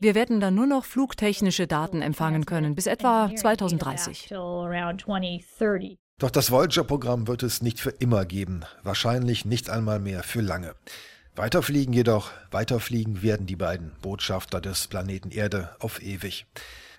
Wir 0.00 0.14
werden 0.14 0.38
dann 0.38 0.54
nur 0.54 0.66
noch 0.66 0.84
flugtechnische 0.84 1.66
Daten 1.66 2.02
empfangen 2.02 2.44
können, 2.44 2.74
bis 2.74 2.86
etwa 2.86 3.34
2030. 3.34 4.28
Doch 6.18 6.30
das 6.30 6.50
Voyager-Programm 6.50 7.26
wird 7.26 7.42
es 7.42 7.62
nicht 7.62 7.80
für 7.80 7.88
immer 7.88 8.26
geben, 8.26 8.66
wahrscheinlich 8.82 9.46
nicht 9.46 9.70
einmal 9.70 9.98
mehr 9.98 10.22
für 10.22 10.42
lange. 10.42 10.74
Weiterfliegen 11.40 11.94
jedoch, 11.94 12.32
weiterfliegen 12.50 13.22
werden 13.22 13.46
die 13.46 13.56
beiden 13.56 13.92
Botschafter 14.02 14.60
des 14.60 14.88
Planeten 14.88 15.30
Erde 15.30 15.70
auf 15.78 16.02
ewig. 16.02 16.44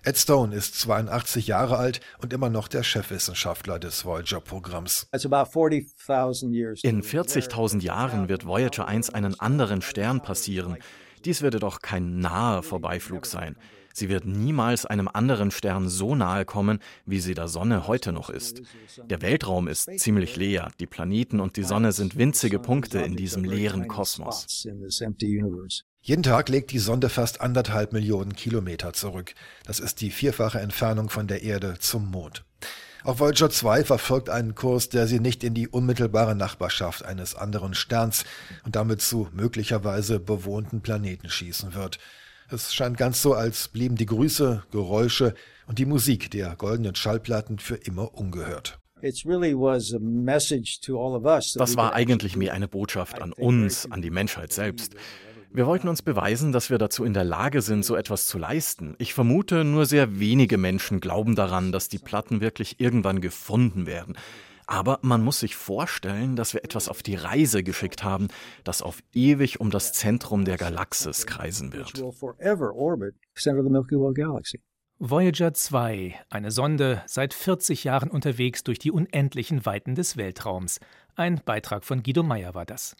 Ed 0.03 0.17
Stone 0.17 0.55
ist 0.55 0.79
82 0.79 1.45
Jahre 1.45 1.77
alt 1.77 2.01
und 2.23 2.33
immer 2.33 2.49
noch 2.49 2.67
der 2.67 2.81
Chefwissenschaftler 2.81 3.77
des 3.77 4.03
Voyager-Programms. 4.03 5.07
In 5.11 7.03
40.000 7.03 7.81
Jahren 7.81 8.29
wird 8.29 8.47
Voyager 8.47 8.87
1 8.87 9.11
einen 9.11 9.39
anderen 9.39 9.83
Stern 9.83 10.23
passieren. 10.23 10.77
Dies 11.23 11.43
würde 11.43 11.59
doch 11.59 11.83
kein 11.83 12.17
naher 12.17 12.63
Vorbeiflug 12.63 13.27
sein. 13.27 13.55
Sie 13.93 14.09
wird 14.09 14.25
niemals 14.25 14.85
einem 14.85 15.07
anderen 15.07 15.51
Stern 15.51 15.89
so 15.89 16.15
nahe 16.15 16.45
kommen, 16.45 16.79
wie 17.05 17.19
sie 17.19 17.33
der 17.33 17.47
Sonne 17.47 17.87
heute 17.87 18.11
noch 18.11 18.29
ist. 18.29 18.61
Der 19.05 19.21
Weltraum 19.21 19.67
ist 19.67 19.89
ziemlich 19.99 20.35
leer. 20.35 20.71
Die 20.79 20.87
Planeten 20.87 21.39
und 21.39 21.57
die 21.57 21.63
Sonne 21.63 21.91
sind 21.91 22.17
winzige 22.17 22.59
Punkte 22.59 22.99
in 22.99 23.15
diesem 23.15 23.43
leeren 23.43 23.87
Kosmos. 23.87 24.67
Jeden 26.03 26.23
Tag 26.23 26.49
legt 26.49 26.71
die 26.71 26.79
Sonde 26.79 27.09
fast 27.09 27.41
anderthalb 27.41 27.93
Millionen 27.93 28.33
Kilometer 28.33 28.93
zurück. 28.93 29.35
Das 29.65 29.79
ist 29.79 30.01
die 30.01 30.09
vierfache 30.09 30.59
Entfernung 30.59 31.09
von 31.09 31.27
der 31.27 31.43
Erde 31.43 31.75
zum 31.79 32.09
Mond. 32.09 32.43
Auch 33.03 33.19
Voyager 33.19 33.49
2 33.49 33.83
verfolgt 33.83 34.29
einen 34.29 34.53
Kurs, 34.53 34.89
der 34.89 35.07
sie 35.07 35.19
nicht 35.19 35.43
in 35.43 35.53
die 35.53 35.67
unmittelbare 35.67 36.35
Nachbarschaft 36.35 37.03
eines 37.03 37.35
anderen 37.35 37.73
Sterns 37.73 38.25
und 38.63 38.75
damit 38.75 39.01
zu 39.01 39.27
möglicherweise 39.33 40.19
bewohnten 40.19 40.81
Planeten 40.81 41.29
schießen 41.29 41.73
wird. 41.73 41.97
Es 42.53 42.73
scheint 42.73 42.97
ganz 42.97 43.21
so, 43.21 43.33
als 43.33 43.69
blieben 43.69 43.95
die 43.95 44.05
Grüße, 44.05 44.63
Geräusche 44.71 45.35
und 45.67 45.79
die 45.79 45.85
Musik 45.85 46.29
der 46.31 46.53
goldenen 46.57 46.95
Schallplatten 46.95 47.59
für 47.59 47.75
immer 47.75 48.13
ungehört. 48.13 48.77
Das 51.55 51.77
war 51.77 51.93
eigentlich 51.93 52.35
mehr 52.35 52.53
eine 52.53 52.67
Botschaft 52.67 53.21
an 53.21 53.31
uns, 53.31 53.89
an 53.89 54.01
die 54.01 54.09
Menschheit 54.09 54.51
selbst. 54.51 54.95
Wir 55.53 55.65
wollten 55.65 55.87
uns 55.87 56.01
beweisen, 56.01 56.51
dass 56.51 56.69
wir 56.69 56.77
dazu 56.77 57.05
in 57.05 57.13
der 57.13 57.23
Lage 57.23 57.61
sind, 57.61 57.85
so 57.85 57.95
etwas 57.95 58.27
zu 58.27 58.37
leisten. 58.37 58.95
Ich 58.99 59.13
vermute, 59.13 59.63
nur 59.63 59.85
sehr 59.85 60.19
wenige 60.19 60.57
Menschen 60.57 60.99
glauben 60.99 61.35
daran, 61.35 61.71
dass 61.71 61.87
die 61.87 61.99
Platten 61.99 62.41
wirklich 62.41 62.81
irgendwann 62.81 63.21
gefunden 63.21 63.85
werden. 63.85 64.17
Aber 64.71 64.99
man 65.01 65.21
muss 65.21 65.41
sich 65.41 65.57
vorstellen, 65.57 66.37
dass 66.37 66.53
wir 66.53 66.63
etwas 66.63 66.87
auf 66.87 67.03
die 67.03 67.15
Reise 67.15 67.61
geschickt 67.61 68.05
haben, 68.05 68.29
das 68.63 68.81
auf 68.81 69.03
ewig 69.13 69.59
um 69.59 69.69
das 69.69 69.91
Zentrum 69.91 70.45
der 70.45 70.55
Galaxis 70.55 71.25
kreisen 71.25 71.73
wird. 71.73 72.01
Voyager 74.97 75.53
2, 75.53 76.15
eine 76.29 76.51
Sonde, 76.51 77.03
seit 77.05 77.33
40 77.33 77.83
Jahren 77.83 78.09
unterwegs 78.09 78.63
durch 78.63 78.79
die 78.79 78.91
unendlichen 78.91 79.65
Weiten 79.65 79.93
des 79.93 80.15
Weltraums. 80.15 80.79
Ein 81.15 81.41
Beitrag 81.43 81.83
von 81.83 82.01
Guido 82.01 82.23
Meyer 82.23 82.53
war 82.53 82.65
das. 82.65 82.95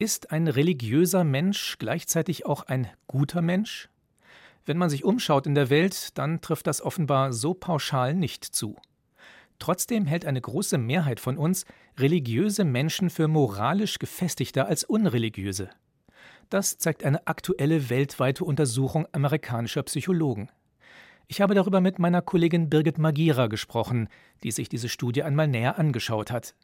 Ist 0.00 0.32
ein 0.32 0.48
religiöser 0.48 1.22
Mensch 1.22 1.76
gleichzeitig 1.78 2.44
auch 2.44 2.64
ein 2.64 2.88
guter 3.06 3.40
Mensch? 3.40 3.88
Wenn 4.66 4.78
man 4.78 4.90
sich 4.90 5.04
umschaut 5.04 5.46
in 5.46 5.54
der 5.54 5.70
Welt, 5.70 6.18
dann 6.18 6.40
trifft 6.40 6.66
das 6.66 6.82
offenbar 6.82 7.32
so 7.32 7.54
pauschal 7.54 8.14
nicht 8.16 8.44
zu. 8.44 8.74
Trotzdem 9.60 10.06
hält 10.06 10.24
eine 10.24 10.40
große 10.40 10.78
Mehrheit 10.78 11.20
von 11.20 11.38
uns 11.38 11.66
religiöse 11.98 12.64
Menschen 12.64 13.10
für 13.10 13.28
moralisch 13.28 13.98
gefestigter 13.98 14.66
als 14.66 14.84
unreligiöse. 14.84 15.70
Das 16.48 16.78
zeigt 16.78 17.04
eine 17.04 17.28
aktuelle 17.28 17.90
weltweite 17.90 18.44
Untersuchung 18.44 19.06
amerikanischer 19.12 19.84
Psychologen. 19.84 20.48
Ich 21.28 21.40
habe 21.40 21.54
darüber 21.54 21.80
mit 21.80 22.00
meiner 22.00 22.22
Kollegin 22.22 22.70
Birgit 22.70 22.98
Magira 22.98 23.46
gesprochen, 23.46 24.08
die 24.42 24.50
sich 24.50 24.68
diese 24.68 24.88
Studie 24.88 25.22
einmal 25.22 25.46
näher 25.46 25.78
angeschaut 25.78 26.32
hat. 26.32 26.54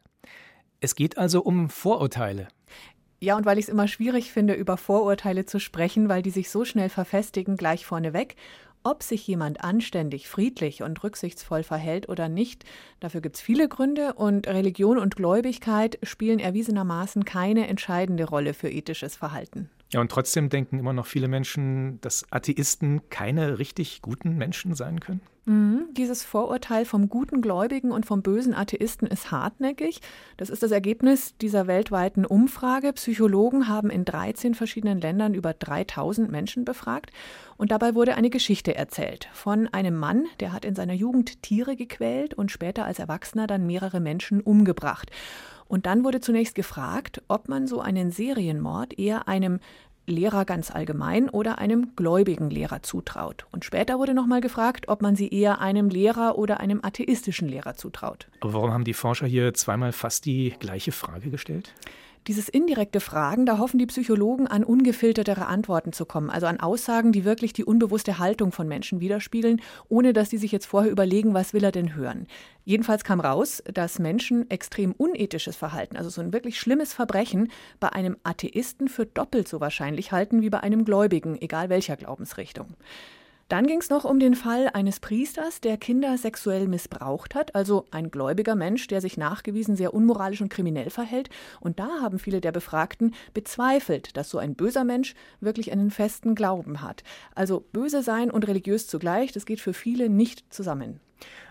Es 0.81 0.95
geht 0.95 1.17
also 1.17 1.41
um 1.41 1.69
Vorurteile. 1.69 2.49
Ja, 3.19 3.37
und 3.37 3.45
weil 3.45 3.57
ich 3.57 3.65
es 3.65 3.69
immer 3.69 3.87
schwierig 3.87 4.31
finde, 4.31 4.53
über 4.53 4.75
Vorurteile 4.75 5.45
zu 5.45 5.59
sprechen, 5.59 6.09
weil 6.09 6.21
die 6.21 6.31
sich 6.31 6.49
so 6.49 6.65
schnell 6.65 6.89
verfestigen, 6.89 7.57
gleich 7.57 7.85
vorneweg. 7.85 8.35
Ob 8.89 9.03
sich 9.03 9.27
jemand 9.27 9.65
anständig, 9.65 10.29
friedlich 10.29 10.81
und 10.81 11.03
rücksichtsvoll 11.03 11.63
verhält 11.63 12.07
oder 12.07 12.29
nicht, 12.29 12.63
dafür 13.01 13.19
gibt 13.19 13.35
es 13.35 13.41
viele 13.41 13.67
Gründe 13.67 14.13
und 14.13 14.47
Religion 14.47 14.97
und 14.97 15.17
Gläubigkeit 15.17 15.99
spielen 16.03 16.39
erwiesenermaßen 16.39 17.25
keine 17.25 17.67
entscheidende 17.67 18.23
Rolle 18.23 18.53
für 18.53 18.69
ethisches 18.69 19.17
Verhalten. 19.17 19.69
Ja, 19.93 20.01
und 20.01 20.11
trotzdem 20.11 20.49
denken 20.49 20.79
immer 20.79 20.93
noch 20.93 21.05
viele 21.05 21.27
Menschen, 21.27 22.01
dass 22.01 22.25
Atheisten 22.31 23.09
keine 23.09 23.57
richtig 23.57 24.01
guten 24.01 24.35
Menschen 24.35 24.75
sein 24.75 24.99
können? 24.99 25.21
Mhm. 25.47 25.87
Dieses 25.93 26.23
Vorurteil 26.23 26.83
vom 26.83 27.07
guten 27.07 27.41
Gläubigen 27.41 27.91
und 27.91 28.05
vom 28.05 28.21
bösen 28.21 28.53
Atheisten 28.53 29.07
ist 29.07 29.31
hartnäckig. 29.31 30.01
Das 30.35 30.49
ist 30.49 30.61
das 30.61 30.71
Ergebnis 30.71 31.37
dieser 31.37 31.67
weltweiten 31.67 32.25
Umfrage. 32.25 32.91
Psychologen 32.91 33.69
haben 33.69 33.89
in 33.89 34.03
13 34.03 34.55
verschiedenen 34.55 34.99
Ländern 34.99 35.33
über 35.33 35.53
3000 35.53 36.29
Menschen 36.29 36.65
befragt. 36.65 37.11
Und 37.55 37.71
dabei 37.71 37.95
wurde 37.95 38.15
eine 38.15 38.29
Geschichte 38.29 38.75
erzählt 38.75 39.29
von 39.31 39.69
einem 39.69 39.95
Mann, 39.95 40.25
der 40.41 40.51
hat 40.51 40.65
in 40.65 40.75
seiner 40.75 40.93
Jugend 40.93 41.41
Tiere 41.43 41.77
gequält 41.77 42.33
und 42.33 42.51
später 42.51 42.83
als 42.83 42.99
Erwachsener 42.99 43.47
dann 43.47 43.65
mehrere 43.65 44.01
Menschen 44.01 44.41
umgebracht. 44.41 45.11
Und 45.67 45.85
dann 45.85 46.03
wurde 46.03 46.21
zunächst 46.21 46.55
gefragt, 46.55 47.21
ob 47.27 47.49
man 47.49 47.67
so 47.67 47.81
einen 47.81 48.11
Serienmord 48.11 48.97
eher 48.97 49.27
einem 49.27 49.59
Lehrer 50.09 50.45
ganz 50.45 50.71
allgemein 50.71 51.29
oder 51.29 51.57
einem 51.57 51.93
gläubigen 51.97 52.49
Lehrer 52.49 52.81
zutraut. 52.81 53.45
Und 53.51 53.65
später 53.65 53.99
wurde 53.99 54.13
nochmal 54.13 54.39
gefragt, 54.39 54.87
ob 54.87 55.01
man 55.01 55.17
sie 55.17 55.27
eher 55.27 55.59
einem 55.59 55.89
Lehrer 55.89 56.37
oder 56.37 56.61
einem 56.61 56.79
atheistischen 56.81 57.49
Lehrer 57.49 57.75
zutraut. 57.75 58.27
Aber 58.39 58.53
warum 58.53 58.71
haben 58.71 58.85
die 58.85 58.93
Forscher 58.93 59.27
hier 59.27 59.53
zweimal 59.53 59.91
fast 59.91 60.25
die 60.25 60.55
gleiche 60.59 60.93
Frage 60.93 61.29
gestellt? 61.29 61.73
Dieses 62.27 62.49
indirekte 62.49 62.99
Fragen, 62.99 63.45
da 63.45 63.57
hoffen 63.57 63.77
die 63.77 63.85
Psychologen 63.85 64.47
an 64.47 64.65
ungefiltertere 64.65 65.45
Antworten 65.45 65.93
zu 65.93 66.05
kommen, 66.05 66.29
also 66.29 66.45
an 66.45 66.59
Aussagen, 66.59 67.13
die 67.13 67.23
wirklich 67.23 67.53
die 67.53 67.63
unbewusste 67.63 68.19
Haltung 68.19 68.51
von 68.51 68.67
Menschen 68.67 68.99
widerspiegeln, 68.99 69.61
ohne 69.87 70.11
dass 70.11 70.27
die 70.27 70.37
sich 70.37 70.51
jetzt 70.51 70.65
vorher 70.65 70.91
überlegen, 70.91 71.33
was 71.33 71.53
will 71.53 71.63
er 71.63 71.71
denn 71.71 71.95
hören. 71.95 72.27
Jedenfalls 72.65 73.05
kam 73.05 73.21
raus, 73.21 73.63
dass 73.73 73.97
Menschen 73.97 74.49
extrem 74.51 74.91
unethisches 74.91 75.55
Verhalten, 75.55 75.95
also 75.95 76.09
so 76.09 76.19
ein 76.19 76.33
wirklich 76.33 76.59
schlimmes 76.59 76.93
Verbrechen, 76.93 77.49
bei 77.79 77.93
einem 77.93 78.17
Atheisten 78.23 78.89
für 78.89 79.05
doppelt 79.05 79.47
so 79.47 79.61
wahrscheinlich 79.61 80.11
halten 80.11 80.41
wie 80.41 80.49
bei 80.49 80.59
einem 80.59 80.83
Gläubigen, 80.83 81.41
egal 81.41 81.69
welcher 81.69 81.95
Glaubensrichtung. 81.95 82.75
Dann 83.47 83.65
ging 83.65 83.79
es 83.79 83.89
noch 83.89 84.03
um 84.03 84.19
den 84.19 84.35
Fall 84.35 84.69
eines 84.73 84.99
Priesters, 84.99 85.61
der 85.61 85.77
Kinder 85.77 86.17
sexuell 86.17 86.67
missbraucht 86.67 87.33
hat, 87.33 87.55
also 87.55 87.85
ein 87.91 88.11
gläubiger 88.11 88.55
Mensch, 88.55 88.87
der 88.87 88.99
sich 88.99 89.15
nachgewiesen 89.15 89.77
sehr 89.77 89.93
unmoralisch 89.93 90.41
und 90.41 90.49
kriminell 90.49 90.89
verhält. 90.89 91.29
Und 91.61 91.79
da 91.79 91.87
haben 92.01 92.19
viele 92.19 92.41
der 92.41 92.51
Befragten 92.51 93.15
bezweifelt, 93.33 94.17
dass 94.17 94.29
so 94.29 94.37
ein 94.37 94.55
böser 94.55 94.83
Mensch 94.83 95.15
wirklich 95.39 95.71
einen 95.71 95.91
festen 95.91 96.35
Glauben 96.35 96.81
hat. 96.81 97.03
Also 97.35 97.63
böse 97.71 98.03
sein 98.03 98.31
und 98.31 98.45
religiös 98.47 98.87
zugleich, 98.87 99.31
das 99.31 99.45
geht 99.45 99.61
für 99.61 99.73
viele 99.73 100.09
nicht 100.09 100.53
zusammen. 100.53 100.99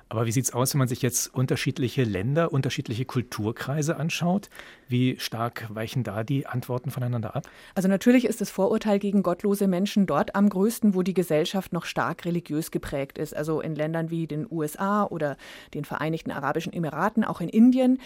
Aber 0.08 0.26
wie 0.26 0.32
sieht 0.32 0.44
es 0.44 0.52
aus, 0.52 0.72
wenn 0.72 0.78
man 0.78 0.88
sich 0.88 1.02
jetzt 1.02 1.34
unterschiedliche 1.34 2.04
Länder, 2.04 2.52
unterschiedliche 2.52 3.04
Kulturkreise 3.04 3.96
anschaut? 3.96 4.50
Wie 4.88 5.18
stark 5.18 5.66
weichen 5.68 6.04
da 6.04 6.22
die 6.22 6.46
Antworten 6.46 6.90
voneinander 6.90 7.34
ab? 7.34 7.48
Also 7.74 7.88
natürlich 7.88 8.24
ist 8.24 8.40
das 8.40 8.50
Vorurteil 8.50 9.00
gegen 9.00 9.24
gottlose 9.24 9.66
Menschen 9.66 10.06
dort 10.06 10.36
am 10.36 10.48
größten, 10.48 10.94
wo 10.94 11.02
die 11.02 11.14
Gesellschaft 11.14 11.72
noch 11.72 11.84
stark 11.84 12.24
religiös 12.24 12.70
geprägt 12.70 13.18
ist. 13.18 13.36
Also 13.36 13.60
in 13.60 13.74
Ländern 13.74 14.10
wie 14.10 14.28
den 14.28 14.46
USA 14.48 15.04
oder 15.04 15.36
den 15.74 15.84
Vereinigten 15.84 16.30
Arabischen 16.30 16.72
Emiraten, 16.72 17.24
auch 17.24 17.40
in 17.40 17.48
Indien. 17.48 17.98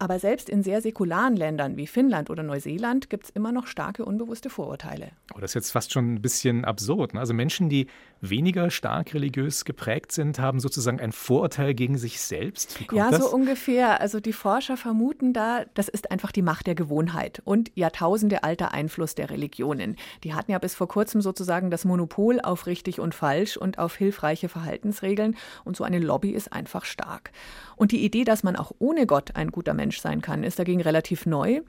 Aber 0.00 0.18
selbst 0.18 0.48
in 0.48 0.62
sehr 0.62 0.80
säkularen 0.80 1.36
Ländern 1.36 1.76
wie 1.76 1.86
Finnland 1.86 2.30
oder 2.30 2.42
Neuseeland 2.42 3.10
gibt 3.10 3.24
es 3.24 3.30
immer 3.30 3.52
noch 3.52 3.66
starke 3.66 4.06
unbewusste 4.06 4.48
Vorurteile. 4.48 5.10
Oh, 5.34 5.40
das 5.40 5.50
ist 5.50 5.54
jetzt 5.56 5.70
fast 5.72 5.92
schon 5.92 6.14
ein 6.14 6.22
bisschen 6.22 6.64
absurd. 6.64 7.12
Ne? 7.12 7.20
Also 7.20 7.34
Menschen, 7.34 7.68
die 7.68 7.86
weniger 8.20 8.70
stark 8.70 9.14
religiös 9.14 9.64
geprägt 9.64 10.12
sind, 10.12 10.38
haben 10.38 10.60
sozusagen 10.60 11.00
ein 11.00 11.12
Vorurteil 11.12 11.74
gegen 11.74 11.98
sich 11.98 12.20
selbst. 12.20 12.78
ja, 12.92 13.10
das? 13.10 13.20
so 13.20 13.34
ungefähr. 13.34 14.00
Also 14.00 14.20
die 14.20 14.32
Forscher 14.32 14.76
vermuten 14.76 15.32
da, 15.32 15.64
das 15.74 15.88
ist 15.88 16.10
einfach 16.10 16.32
die 16.32 16.42
Macht 16.42 16.66
der 16.66 16.74
Gewohnheit 16.74 17.40
und 17.44 17.70
Jahrtausende 17.74 18.44
alter 18.44 18.72
Einfluss 18.72 19.14
der 19.14 19.30
Religionen. 19.30 19.96
Die 20.24 20.34
hatten 20.34 20.52
ja 20.52 20.58
bis 20.58 20.74
vor 20.74 20.88
kurzem 20.88 21.20
sozusagen 21.20 21.70
das 21.70 21.84
Monopol 21.84 22.40
auf 22.40 22.66
richtig 22.66 23.00
und 23.00 23.14
falsch 23.14 23.56
und 23.56 23.78
auf 23.78 23.96
hilfreiche 23.96 24.48
Verhaltensregeln. 24.48 25.36
Und 25.64 25.76
so 25.76 25.84
eine 25.84 25.98
Lobby 25.98 26.30
ist 26.30 26.52
einfach 26.52 26.84
stark. 26.84 27.30
Und 27.76 27.92
die 27.92 28.04
Idee, 28.04 28.24
dass 28.24 28.42
man 28.42 28.56
auch 28.56 28.72
ohne 28.78 29.06
Gott 29.06 29.36
ein 29.36 29.50
guter 29.50 29.74
Mensch 29.74 30.00
sein 30.00 30.20
kann, 30.20 30.44
ist 30.44 30.58
dagegen 30.58 30.82
relativ 30.82 31.26
neu. 31.26 31.60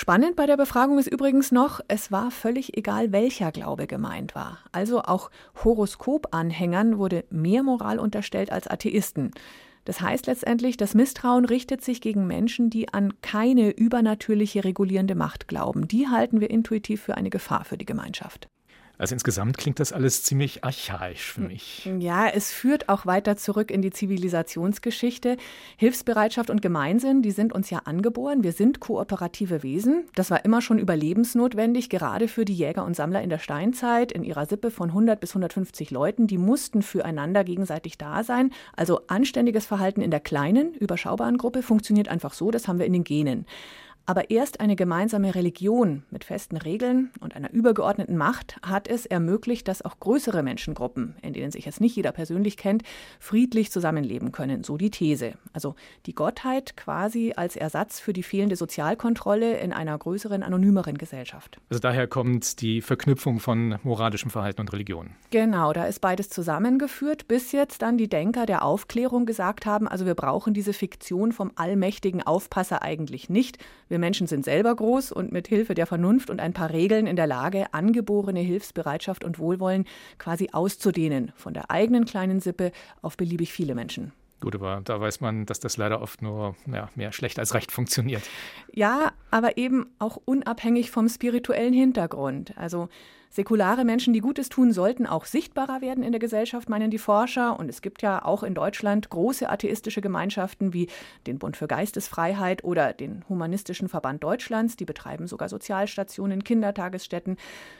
Spannend 0.00 0.34
bei 0.34 0.46
der 0.46 0.56
Befragung 0.56 0.98
ist 0.98 1.08
übrigens 1.12 1.52
noch, 1.52 1.80
es 1.86 2.10
war 2.10 2.30
völlig 2.30 2.74
egal, 2.78 3.12
welcher 3.12 3.52
Glaube 3.52 3.86
gemeint 3.86 4.34
war. 4.34 4.56
Also 4.72 5.02
auch 5.02 5.30
Horoskop-Anhängern 5.62 6.96
wurde 6.96 7.26
mehr 7.28 7.62
Moral 7.62 7.98
unterstellt 7.98 8.50
als 8.50 8.66
Atheisten. 8.66 9.30
Das 9.84 10.00
heißt 10.00 10.26
letztendlich, 10.26 10.78
das 10.78 10.94
Misstrauen 10.94 11.44
richtet 11.44 11.84
sich 11.84 12.00
gegen 12.00 12.26
Menschen, 12.26 12.70
die 12.70 12.90
an 12.94 13.12
keine 13.20 13.72
übernatürliche 13.72 14.64
regulierende 14.64 15.14
Macht 15.14 15.48
glauben. 15.48 15.86
Die 15.86 16.08
halten 16.08 16.40
wir 16.40 16.48
intuitiv 16.48 17.02
für 17.02 17.18
eine 17.18 17.28
Gefahr 17.28 17.66
für 17.66 17.76
die 17.76 17.84
Gemeinschaft. 17.84 18.48
Also 19.00 19.14
insgesamt 19.14 19.56
klingt 19.56 19.80
das 19.80 19.94
alles 19.94 20.24
ziemlich 20.24 20.62
archaisch 20.62 21.32
für 21.32 21.40
mich. 21.40 21.88
Ja, 22.00 22.28
es 22.28 22.52
führt 22.52 22.90
auch 22.90 23.06
weiter 23.06 23.38
zurück 23.38 23.70
in 23.70 23.80
die 23.80 23.90
Zivilisationsgeschichte. 23.90 25.38
Hilfsbereitschaft 25.78 26.50
und 26.50 26.60
Gemeinsinn, 26.60 27.22
die 27.22 27.30
sind 27.30 27.54
uns 27.54 27.70
ja 27.70 27.78
angeboren. 27.86 28.42
Wir 28.42 28.52
sind 28.52 28.78
kooperative 28.78 29.62
Wesen. 29.62 30.04
Das 30.16 30.30
war 30.30 30.44
immer 30.44 30.60
schon 30.60 30.78
überlebensnotwendig, 30.78 31.88
gerade 31.88 32.28
für 32.28 32.44
die 32.44 32.52
Jäger 32.52 32.84
und 32.84 32.94
Sammler 32.94 33.22
in 33.22 33.30
der 33.30 33.38
Steinzeit, 33.38 34.12
in 34.12 34.22
ihrer 34.22 34.44
Sippe 34.44 34.70
von 34.70 34.90
100 34.90 35.18
bis 35.18 35.30
150 35.30 35.90
Leuten. 35.90 36.26
Die 36.26 36.36
mussten 36.36 36.82
füreinander 36.82 37.42
gegenseitig 37.42 37.96
da 37.96 38.22
sein. 38.22 38.50
Also 38.76 39.00
anständiges 39.06 39.64
Verhalten 39.64 40.02
in 40.02 40.10
der 40.10 40.20
kleinen, 40.20 40.74
überschaubaren 40.74 41.38
Gruppe 41.38 41.62
funktioniert 41.62 42.08
einfach 42.08 42.34
so. 42.34 42.50
Das 42.50 42.68
haben 42.68 42.78
wir 42.78 42.84
in 42.84 42.92
den 42.92 43.04
Genen. 43.04 43.46
Aber 44.06 44.30
erst 44.30 44.60
eine 44.60 44.74
gemeinsame 44.74 45.34
Religion 45.34 46.02
mit 46.10 46.24
festen 46.24 46.56
Regeln 46.56 47.10
und 47.20 47.36
einer 47.36 47.52
übergeordneten 47.52 48.16
Macht 48.16 48.56
hat 48.62 48.88
es 48.88 49.06
ermöglicht, 49.06 49.68
dass 49.68 49.82
auch 49.82 50.00
größere 50.00 50.42
Menschengruppen, 50.42 51.14
in 51.22 51.32
denen 51.32 51.52
sich 51.52 51.66
jetzt 51.66 51.80
nicht 51.80 51.94
jeder 51.94 52.10
persönlich 52.10 52.56
kennt, 52.56 52.82
friedlich 53.20 53.70
zusammenleben 53.70 54.32
können. 54.32 54.64
So 54.64 54.76
die 54.76 54.90
These. 54.90 55.34
Also 55.52 55.76
die 56.06 56.14
Gottheit 56.14 56.76
quasi 56.76 57.34
als 57.36 57.54
Ersatz 57.54 58.00
für 58.00 58.12
die 58.12 58.24
fehlende 58.24 58.56
Sozialkontrolle 58.56 59.58
in 59.58 59.72
einer 59.72 59.96
größeren, 59.96 60.42
anonymeren 60.42 60.98
Gesellschaft. 60.98 61.60
Also 61.70 61.80
daher 61.80 62.08
kommt 62.08 62.60
die 62.62 62.80
Verknüpfung 62.80 63.38
von 63.38 63.78
moralischem 63.84 64.30
Verhalten 64.30 64.62
und 64.62 64.72
Religion. 64.72 65.10
Genau, 65.30 65.72
da 65.72 65.84
ist 65.84 66.00
beides 66.00 66.30
zusammengeführt, 66.30 67.28
bis 67.28 67.52
jetzt 67.52 67.82
dann 67.82 67.96
die 67.96 68.08
Denker 68.08 68.46
der 68.46 68.64
Aufklärung 68.64 69.24
gesagt 69.24 69.66
haben, 69.66 69.86
also 69.86 70.04
wir 70.04 70.14
brauchen 70.14 70.52
diese 70.52 70.72
Fiktion 70.72 71.30
vom 71.30 71.52
allmächtigen 71.54 72.22
Aufpasser 72.22 72.82
eigentlich 72.82 73.30
nicht. 73.30 73.58
Wir 73.88 73.99
Menschen 74.00 74.26
sind 74.26 74.44
selber 74.44 74.74
groß 74.74 75.12
und 75.12 75.32
mit 75.32 75.48
Hilfe 75.48 75.74
der 75.74 75.86
Vernunft 75.86 76.30
und 76.30 76.40
ein 76.40 76.52
paar 76.52 76.70
Regeln 76.70 77.06
in 77.06 77.16
der 77.16 77.26
Lage, 77.26 77.72
angeborene 77.72 78.40
Hilfsbereitschaft 78.40 79.24
und 79.24 79.38
Wohlwollen 79.38 79.86
quasi 80.18 80.48
auszudehnen, 80.52 81.32
von 81.36 81.54
der 81.54 81.70
eigenen 81.70 82.04
kleinen 82.04 82.40
Sippe 82.40 82.72
auf 83.02 83.16
beliebig 83.16 83.52
viele 83.52 83.74
Menschen. 83.74 84.12
Gut, 84.40 84.54
aber 84.54 84.80
da 84.82 84.98
weiß 85.00 85.20
man, 85.20 85.44
dass 85.44 85.60
das 85.60 85.76
leider 85.76 86.00
oft 86.00 86.22
nur 86.22 86.56
ja, 86.66 86.88
mehr 86.94 87.12
schlecht 87.12 87.38
als 87.38 87.52
recht 87.54 87.70
funktioniert. 87.70 88.22
Ja, 88.72 89.12
aber 89.30 89.58
eben 89.58 89.86
auch 89.98 90.18
unabhängig 90.24 90.90
vom 90.90 91.08
spirituellen 91.08 91.74
Hintergrund. 91.74 92.56
Also 92.56 92.88
Säkulare 93.32 93.84
Menschen, 93.84 94.12
die 94.12 94.18
Gutes 94.18 94.48
tun, 94.48 94.72
sollten 94.72 95.06
auch 95.06 95.24
sichtbarer 95.24 95.80
werden 95.80 96.02
in 96.02 96.10
der 96.10 96.18
Gesellschaft, 96.18 96.68
meinen 96.68 96.90
die 96.90 96.98
Forscher. 96.98 97.56
Und 97.60 97.68
es 97.68 97.80
gibt 97.80 98.02
ja 98.02 98.24
auch 98.24 98.42
in 98.42 98.54
Deutschland 98.54 99.08
große 99.08 99.48
atheistische 99.48 100.00
Gemeinschaften 100.00 100.72
wie 100.72 100.88
den 101.28 101.38
Bund 101.38 101.56
für 101.56 101.68
Geistesfreiheit 101.68 102.64
oder 102.64 102.92
den 102.92 103.24
Humanistischen 103.28 103.88
Verband 103.88 104.24
Deutschlands. 104.24 104.74
Die 104.74 104.84
betreiben 104.84 105.28
sogar 105.28 105.48
Sozialstationen, 105.48 106.42
Kindertagesstätten, 106.42 107.36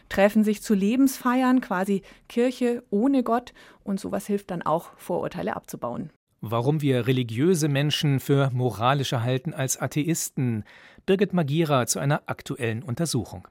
treffen 0.08 0.44
sich 0.44 0.62
zu 0.62 0.74
Lebensfeiern, 0.74 1.60
quasi 1.60 2.02
Kirche 2.28 2.84
ohne 2.90 3.24
Gott. 3.24 3.52
Und 3.82 3.98
sowas 3.98 4.28
hilft 4.28 4.52
dann 4.52 4.62
auch, 4.62 4.90
Vorurteile 4.98 5.56
abzubauen. 5.56 6.10
Warum 6.40 6.80
wir 6.80 7.08
religiöse 7.08 7.68
Menschen 7.68 8.20
für 8.20 8.50
moralischer 8.50 9.24
halten 9.24 9.52
als 9.52 9.80
Atheisten, 9.80 10.62
Birgit 11.06 11.32
Magira 11.32 11.86
zu 11.86 11.98
einer 11.98 12.22
aktuellen 12.26 12.84
Untersuchung. 12.84 13.48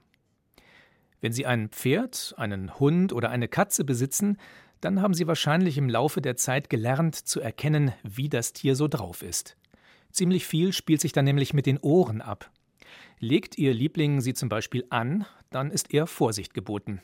Wenn 1.20 1.32
Sie 1.32 1.46
ein 1.46 1.68
Pferd, 1.68 2.34
einen 2.36 2.78
Hund 2.78 3.12
oder 3.12 3.30
eine 3.30 3.48
Katze 3.48 3.84
besitzen, 3.84 4.38
dann 4.80 5.02
haben 5.02 5.14
Sie 5.14 5.26
wahrscheinlich 5.26 5.76
im 5.76 5.88
Laufe 5.88 6.20
der 6.20 6.36
Zeit 6.36 6.70
gelernt 6.70 7.14
zu 7.14 7.40
erkennen, 7.40 7.92
wie 8.02 8.28
das 8.28 8.52
Tier 8.52 8.74
so 8.74 8.88
drauf 8.88 9.22
ist. 9.22 9.56
Ziemlich 10.10 10.46
viel 10.46 10.72
spielt 10.72 11.00
sich 11.00 11.12
dann 11.12 11.24
nämlich 11.24 11.54
mit 11.54 11.66
den 11.66 11.78
Ohren 11.78 12.20
ab. 12.20 12.50
Legt 13.18 13.58
Ihr 13.58 13.74
Liebling 13.74 14.20
sie 14.20 14.34
zum 14.34 14.48
Beispiel 14.48 14.84
an, 14.90 15.26
dann 15.50 15.70
ist 15.70 15.92
eher 15.92 16.06
Vorsicht 16.06 16.54
geboten. 16.54 17.02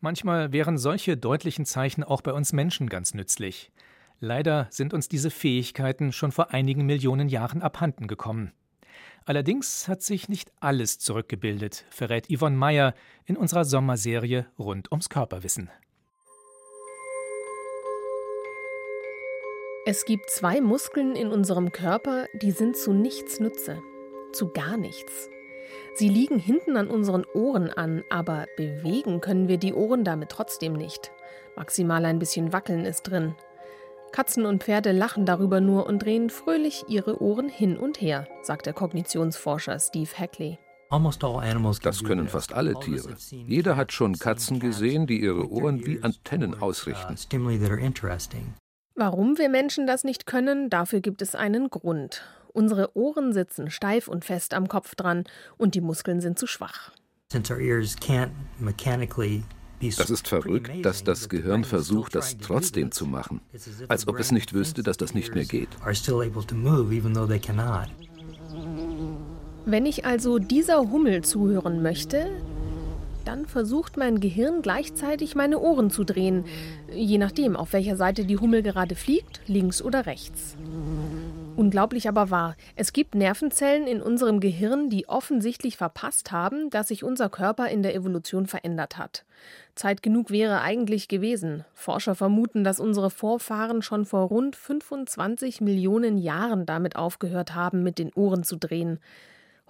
Manchmal 0.00 0.52
wären 0.52 0.78
solche 0.78 1.16
deutlichen 1.16 1.64
Zeichen 1.64 2.04
auch 2.04 2.20
bei 2.20 2.32
uns 2.32 2.52
Menschen 2.52 2.88
ganz 2.88 3.14
nützlich. 3.14 3.70
Leider 4.20 4.66
sind 4.70 4.94
uns 4.94 5.08
diese 5.08 5.30
Fähigkeiten 5.30 6.12
schon 6.12 6.32
vor 6.32 6.50
einigen 6.52 6.86
Millionen 6.86 7.28
Jahren 7.28 7.62
abhanden 7.62 8.08
gekommen. 8.08 8.52
Allerdings 9.24 9.88
hat 9.88 10.02
sich 10.02 10.28
nicht 10.28 10.52
alles 10.60 10.98
zurückgebildet, 10.98 11.84
verrät 11.90 12.26
Yvonne 12.30 12.56
Meyer 12.56 12.94
in 13.24 13.36
unserer 13.36 13.64
Sommerserie 13.64 14.46
rund 14.58 14.90
ums 14.90 15.08
Körperwissen. 15.08 15.70
Es 19.84 20.04
gibt 20.04 20.30
zwei 20.30 20.60
Muskeln 20.60 21.16
in 21.16 21.28
unserem 21.28 21.72
Körper, 21.72 22.26
die 22.40 22.52
sind 22.52 22.76
zu 22.76 22.92
nichts 22.92 23.40
Nütze, 23.40 23.82
zu 24.32 24.52
gar 24.52 24.76
nichts. 24.76 25.28
Sie 25.94 26.08
liegen 26.08 26.38
hinten 26.38 26.76
an 26.76 26.88
unseren 26.88 27.24
Ohren 27.34 27.68
an, 27.70 28.04
aber 28.08 28.46
bewegen 28.56 29.20
können 29.20 29.48
wir 29.48 29.58
die 29.58 29.74
Ohren 29.74 30.04
damit 30.04 30.30
trotzdem 30.30 30.72
nicht. 30.74 31.10
Maximal 31.56 32.04
ein 32.04 32.18
bisschen 32.18 32.52
Wackeln 32.52 32.84
ist 32.84 33.02
drin. 33.02 33.34
Katzen 34.12 34.44
und 34.44 34.62
Pferde 34.62 34.92
lachen 34.92 35.24
darüber 35.24 35.60
nur 35.60 35.86
und 35.86 36.00
drehen 36.04 36.28
fröhlich 36.28 36.84
ihre 36.88 37.22
Ohren 37.22 37.48
hin 37.48 37.78
und 37.78 38.00
her, 38.00 38.28
sagt 38.42 38.66
der 38.66 38.74
Kognitionsforscher 38.74 39.78
Steve 39.78 40.10
Hackley. 40.16 40.58
Das 41.82 42.04
können 42.04 42.28
fast 42.28 42.52
alle 42.52 42.74
Tiere. 42.74 43.16
Jeder 43.30 43.76
hat 43.76 43.92
schon 43.92 44.18
Katzen 44.18 44.60
gesehen, 44.60 45.06
die 45.06 45.22
ihre 45.22 45.50
Ohren 45.50 45.86
wie 45.86 46.02
Antennen 46.02 46.60
ausrichten. 46.60 47.16
Warum 48.94 49.38
wir 49.38 49.48
Menschen 49.48 49.86
das 49.86 50.04
nicht 50.04 50.26
können, 50.26 50.68
dafür 50.68 51.00
gibt 51.00 51.22
es 51.22 51.34
einen 51.34 51.70
Grund. 51.70 52.22
Unsere 52.52 52.94
Ohren 52.94 53.32
sitzen 53.32 53.70
steif 53.70 54.06
und 54.06 54.26
fest 54.26 54.52
am 54.52 54.68
Kopf 54.68 54.94
dran 54.94 55.24
und 55.56 55.74
die 55.74 55.80
Muskeln 55.80 56.20
sind 56.20 56.38
zu 56.38 56.46
schwach. 56.46 56.92
Das 59.96 60.10
ist 60.10 60.28
verrückt, 60.28 60.70
dass 60.84 61.02
das 61.02 61.28
Gehirn 61.28 61.64
versucht, 61.64 62.14
das 62.14 62.38
trotzdem 62.38 62.92
zu 62.92 63.06
machen, 63.06 63.40
als 63.88 64.06
ob 64.06 64.18
es 64.18 64.30
nicht 64.30 64.52
wüsste, 64.52 64.82
dass 64.82 64.96
das 64.96 65.14
nicht 65.14 65.34
mehr 65.34 65.44
geht. 65.44 65.68
Wenn 69.64 69.86
ich 69.86 70.04
also 70.04 70.38
dieser 70.38 70.78
Hummel 70.78 71.22
zuhören 71.22 71.82
möchte, 71.82 72.30
dann 73.24 73.46
versucht 73.46 73.96
mein 73.96 74.20
Gehirn 74.20 74.62
gleichzeitig 74.62 75.34
meine 75.34 75.58
Ohren 75.58 75.90
zu 75.90 76.04
drehen, 76.04 76.44
je 76.92 77.18
nachdem, 77.18 77.56
auf 77.56 77.72
welcher 77.72 77.96
Seite 77.96 78.24
die 78.24 78.38
Hummel 78.38 78.62
gerade 78.62 78.94
fliegt, 78.94 79.40
links 79.46 79.80
oder 79.82 80.06
rechts. 80.06 80.56
Unglaublich 81.62 82.08
aber 82.08 82.30
wahr, 82.30 82.56
es 82.74 82.92
gibt 82.92 83.14
Nervenzellen 83.14 83.86
in 83.86 84.02
unserem 84.02 84.40
Gehirn, 84.40 84.90
die 84.90 85.08
offensichtlich 85.08 85.76
verpasst 85.76 86.32
haben, 86.32 86.70
dass 86.70 86.88
sich 86.88 87.04
unser 87.04 87.28
Körper 87.28 87.68
in 87.68 87.84
der 87.84 87.94
Evolution 87.94 88.48
verändert 88.48 88.98
hat. 88.98 89.24
Zeit 89.76 90.02
genug 90.02 90.32
wäre 90.32 90.60
eigentlich 90.62 91.06
gewesen. 91.06 91.64
Forscher 91.72 92.16
vermuten, 92.16 92.64
dass 92.64 92.80
unsere 92.80 93.10
Vorfahren 93.10 93.80
schon 93.80 94.06
vor 94.06 94.22
rund 94.22 94.56
25 94.56 95.60
Millionen 95.60 96.18
Jahren 96.18 96.66
damit 96.66 96.96
aufgehört 96.96 97.54
haben, 97.54 97.84
mit 97.84 98.00
den 98.00 98.12
Ohren 98.12 98.42
zu 98.42 98.56
drehen. 98.56 98.98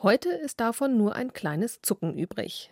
Heute 0.01 0.31
ist 0.31 0.61
davon 0.61 0.97
nur 0.97 1.15
ein 1.15 1.35
kleines 1.35 1.83
Zucken 1.83 2.17
übrig. 2.17 2.71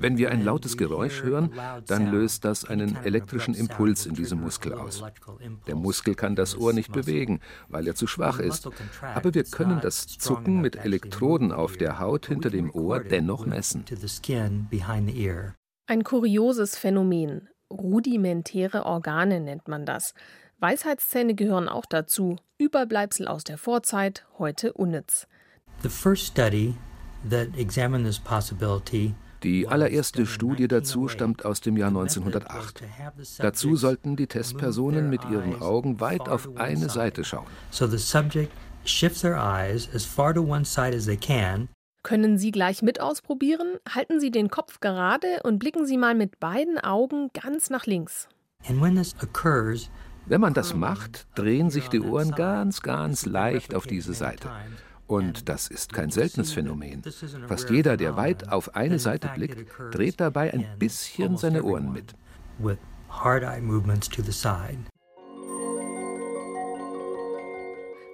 Wenn 0.00 0.16
wir 0.16 0.30
ein 0.30 0.42
lautes 0.42 0.76
Geräusch 0.76 1.22
hören, 1.22 1.52
dann 1.86 2.10
löst 2.10 2.44
das 2.44 2.64
einen 2.64 2.96
elektrischen 3.04 3.54
Impuls 3.54 4.06
in 4.06 4.14
diesem 4.14 4.40
Muskel 4.40 4.72
aus. 4.72 5.04
Der 5.66 5.74
Muskel 5.74 6.14
kann 6.14 6.34
das 6.34 6.56
Ohr 6.56 6.72
nicht 6.72 6.90
bewegen, 6.90 7.40
weil 7.68 7.86
er 7.86 7.94
zu 7.94 8.06
schwach 8.06 8.38
ist. 8.38 8.68
Aber 9.14 9.34
wir 9.34 9.44
können 9.44 9.80
das 9.82 10.06
Zucken 10.06 10.60
mit 10.60 10.76
Elektroden 10.76 11.52
auf 11.52 11.76
der 11.76 11.98
Haut 11.98 12.26
hinter 12.26 12.48
dem 12.50 12.70
Ohr 12.74 13.00
dennoch 13.00 13.44
messen. 13.44 13.84
Ein 15.86 16.04
kurioses 16.04 16.76
Phänomen. 16.76 17.48
Rudimentäre 17.70 18.86
Organe 18.86 19.40
nennt 19.40 19.68
man 19.68 19.84
das. 19.84 20.14
Weisheitszähne 20.58 21.34
gehören 21.34 21.68
auch 21.68 21.86
dazu. 21.86 22.36
Überbleibsel 22.58 23.28
aus 23.28 23.44
der 23.44 23.58
Vorzeit, 23.58 24.26
heute 24.38 24.72
unnütz. 24.72 25.26
The 25.82 25.88
first 25.88 26.26
study 26.26 26.74
die 29.42 29.68
allererste 29.68 30.26
Studie 30.26 30.68
dazu 30.68 31.08
stammt 31.08 31.44
aus 31.44 31.60
dem 31.60 31.76
Jahr 31.76 31.88
1908. 31.88 32.82
Dazu 33.38 33.76
sollten 33.76 34.16
die 34.16 34.26
Testpersonen 34.26 35.10
mit 35.10 35.24
ihren 35.30 35.60
Augen 35.60 36.00
weit 36.00 36.28
auf 36.28 36.56
eine 36.56 36.88
Seite 36.88 37.24
schauen. 37.24 37.46
Können 42.02 42.38
Sie 42.38 42.50
gleich 42.50 42.80
mit 42.82 43.00
ausprobieren? 43.00 43.76
Halten 43.88 44.20
Sie 44.20 44.30
den 44.30 44.48
Kopf 44.48 44.80
gerade 44.80 45.42
und 45.42 45.58
blicken 45.58 45.86
Sie 45.86 45.98
mal 45.98 46.14
mit 46.14 46.40
beiden 46.40 46.78
Augen 46.78 47.28
ganz 47.34 47.68
nach 47.68 47.86
links. 47.86 48.28
Wenn 50.30 50.40
man 50.40 50.54
das 50.54 50.76
macht, 50.76 51.26
drehen 51.34 51.70
sich 51.70 51.88
die 51.88 51.98
Ohren 51.98 52.30
ganz, 52.30 52.82
ganz 52.82 53.26
leicht 53.26 53.74
auf 53.74 53.88
diese 53.88 54.14
Seite. 54.14 54.48
Und 55.08 55.48
das 55.48 55.66
ist 55.66 55.92
kein 55.92 56.10
seltenes 56.10 56.52
Phänomen. 56.52 57.02
Fast 57.48 57.68
jeder, 57.68 57.96
der 57.96 58.16
weit 58.16 58.48
auf 58.48 58.76
eine 58.76 59.00
Seite 59.00 59.28
blickt, 59.34 59.68
dreht 59.90 60.20
dabei 60.20 60.54
ein 60.54 60.78
bisschen 60.78 61.36
seine 61.36 61.64
Ohren 61.64 61.92
mit. 61.92 62.14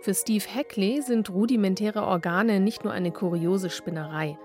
Für 0.00 0.14
Steve 0.14 0.44
Hackley 0.54 1.02
sind 1.02 1.28
rudimentäre 1.28 2.02
Organe 2.02 2.60
nicht 2.60 2.82
nur 2.82 2.94
eine 2.94 3.12
kuriose 3.12 3.68
Spinnerei. 3.68 4.38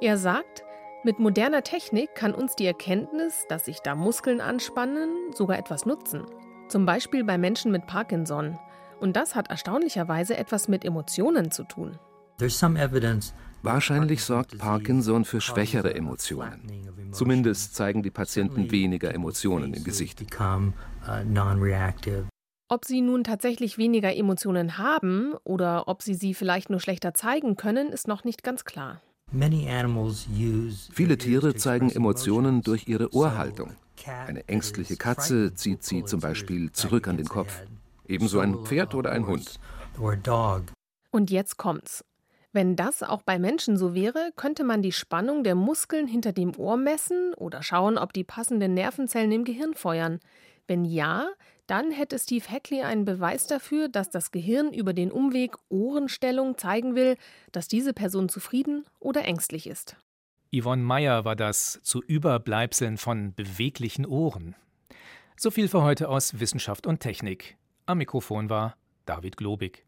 Er 0.00 0.16
sagt, 0.16 0.62
mit 1.02 1.18
moderner 1.18 1.64
Technik 1.64 2.14
kann 2.14 2.36
uns 2.36 2.54
die 2.54 2.66
Erkenntnis, 2.66 3.46
dass 3.48 3.64
sich 3.64 3.80
da 3.80 3.96
Muskeln 3.96 4.40
anspannen, 4.40 5.32
sogar 5.34 5.58
etwas 5.58 5.86
nutzen. 5.86 6.24
Zum 6.68 6.84
Beispiel 6.84 7.24
bei 7.24 7.38
Menschen 7.38 7.70
mit 7.70 7.86
Parkinson. 7.86 8.58
Und 9.00 9.14
das 9.14 9.34
hat 9.34 9.50
erstaunlicherweise 9.50 10.36
etwas 10.36 10.68
mit 10.68 10.84
Emotionen 10.84 11.50
zu 11.50 11.64
tun. 11.64 11.98
Wahrscheinlich 13.62 14.22
sorgt 14.22 14.58
Parkinson 14.58 15.24
für 15.24 15.40
schwächere 15.40 15.94
Emotionen. 15.94 16.62
Zumindest 17.12 17.74
zeigen 17.74 18.02
die 18.02 18.10
Patienten 18.10 18.70
weniger 18.70 19.14
Emotionen 19.14 19.74
im 19.74 19.84
Gesicht. 19.84 20.24
Ob 22.68 22.84
sie 22.84 23.00
nun 23.00 23.24
tatsächlich 23.24 23.78
weniger 23.78 24.14
Emotionen 24.16 24.76
haben 24.76 25.34
oder 25.44 25.88
ob 25.88 26.02
sie 26.02 26.14
sie 26.14 26.34
vielleicht 26.34 26.68
nur 26.68 26.80
schlechter 26.80 27.14
zeigen 27.14 27.56
können, 27.56 27.88
ist 27.88 28.08
noch 28.08 28.24
nicht 28.24 28.42
ganz 28.42 28.64
klar. 28.64 29.00
Viele 30.92 31.18
Tiere 31.18 31.54
zeigen 31.54 31.90
Emotionen 31.90 32.62
durch 32.62 32.88
ihre 32.88 33.14
Ohrhaltung. 33.14 33.72
Eine 34.04 34.46
ängstliche 34.48 34.96
Katze 34.96 35.54
zieht 35.54 35.82
sie 35.82 36.04
zum 36.04 36.20
Beispiel 36.20 36.72
zurück 36.72 37.08
an 37.08 37.16
den 37.16 37.28
Kopf. 37.28 37.62
Ebenso 38.06 38.40
ein 38.40 38.64
Pferd 38.64 38.94
oder 38.94 39.10
ein 39.12 39.26
Hund. 39.26 39.58
Und 41.10 41.30
jetzt 41.30 41.56
kommt's. 41.56 42.04
Wenn 42.52 42.74
das 42.74 43.02
auch 43.02 43.22
bei 43.22 43.38
Menschen 43.38 43.76
so 43.76 43.94
wäre, 43.94 44.30
könnte 44.34 44.64
man 44.64 44.80
die 44.80 44.92
Spannung 44.92 45.44
der 45.44 45.54
Muskeln 45.54 46.06
hinter 46.06 46.32
dem 46.32 46.56
Ohr 46.56 46.76
messen 46.76 47.34
oder 47.34 47.62
schauen, 47.62 47.98
ob 47.98 48.12
die 48.12 48.24
passenden 48.24 48.72
Nervenzellen 48.72 49.30
im 49.32 49.44
Gehirn 49.44 49.74
feuern. 49.74 50.20
Wenn 50.66 50.84
ja, 50.84 51.28
dann 51.66 51.90
hätte 51.90 52.18
Steve 52.18 52.48
Hackley 52.48 52.82
einen 52.82 53.04
Beweis 53.04 53.46
dafür, 53.46 53.88
dass 53.88 54.08
das 54.08 54.30
Gehirn 54.30 54.72
über 54.72 54.94
den 54.94 55.12
Umweg 55.12 55.56
Ohrenstellung 55.68 56.56
zeigen 56.56 56.94
will, 56.94 57.16
dass 57.52 57.68
diese 57.68 57.92
Person 57.92 58.28
zufrieden 58.28 58.86
oder 59.00 59.24
ängstlich 59.24 59.66
ist. 59.66 59.96
Yvonne 60.58 60.82
Meyer 60.82 61.24
war 61.24 61.36
das 61.36 61.80
zu 61.82 62.02
Überbleibseln 62.02 62.96
von 62.96 63.34
beweglichen 63.34 64.06
Ohren. 64.06 64.54
So 65.36 65.50
viel 65.50 65.68
für 65.68 65.82
heute 65.82 66.08
aus 66.08 66.40
Wissenschaft 66.40 66.86
und 66.86 67.00
Technik. 67.00 67.56
Am 67.84 67.98
Mikrofon 67.98 68.48
war 68.48 68.76
David 69.04 69.36
Globig. 69.36 69.85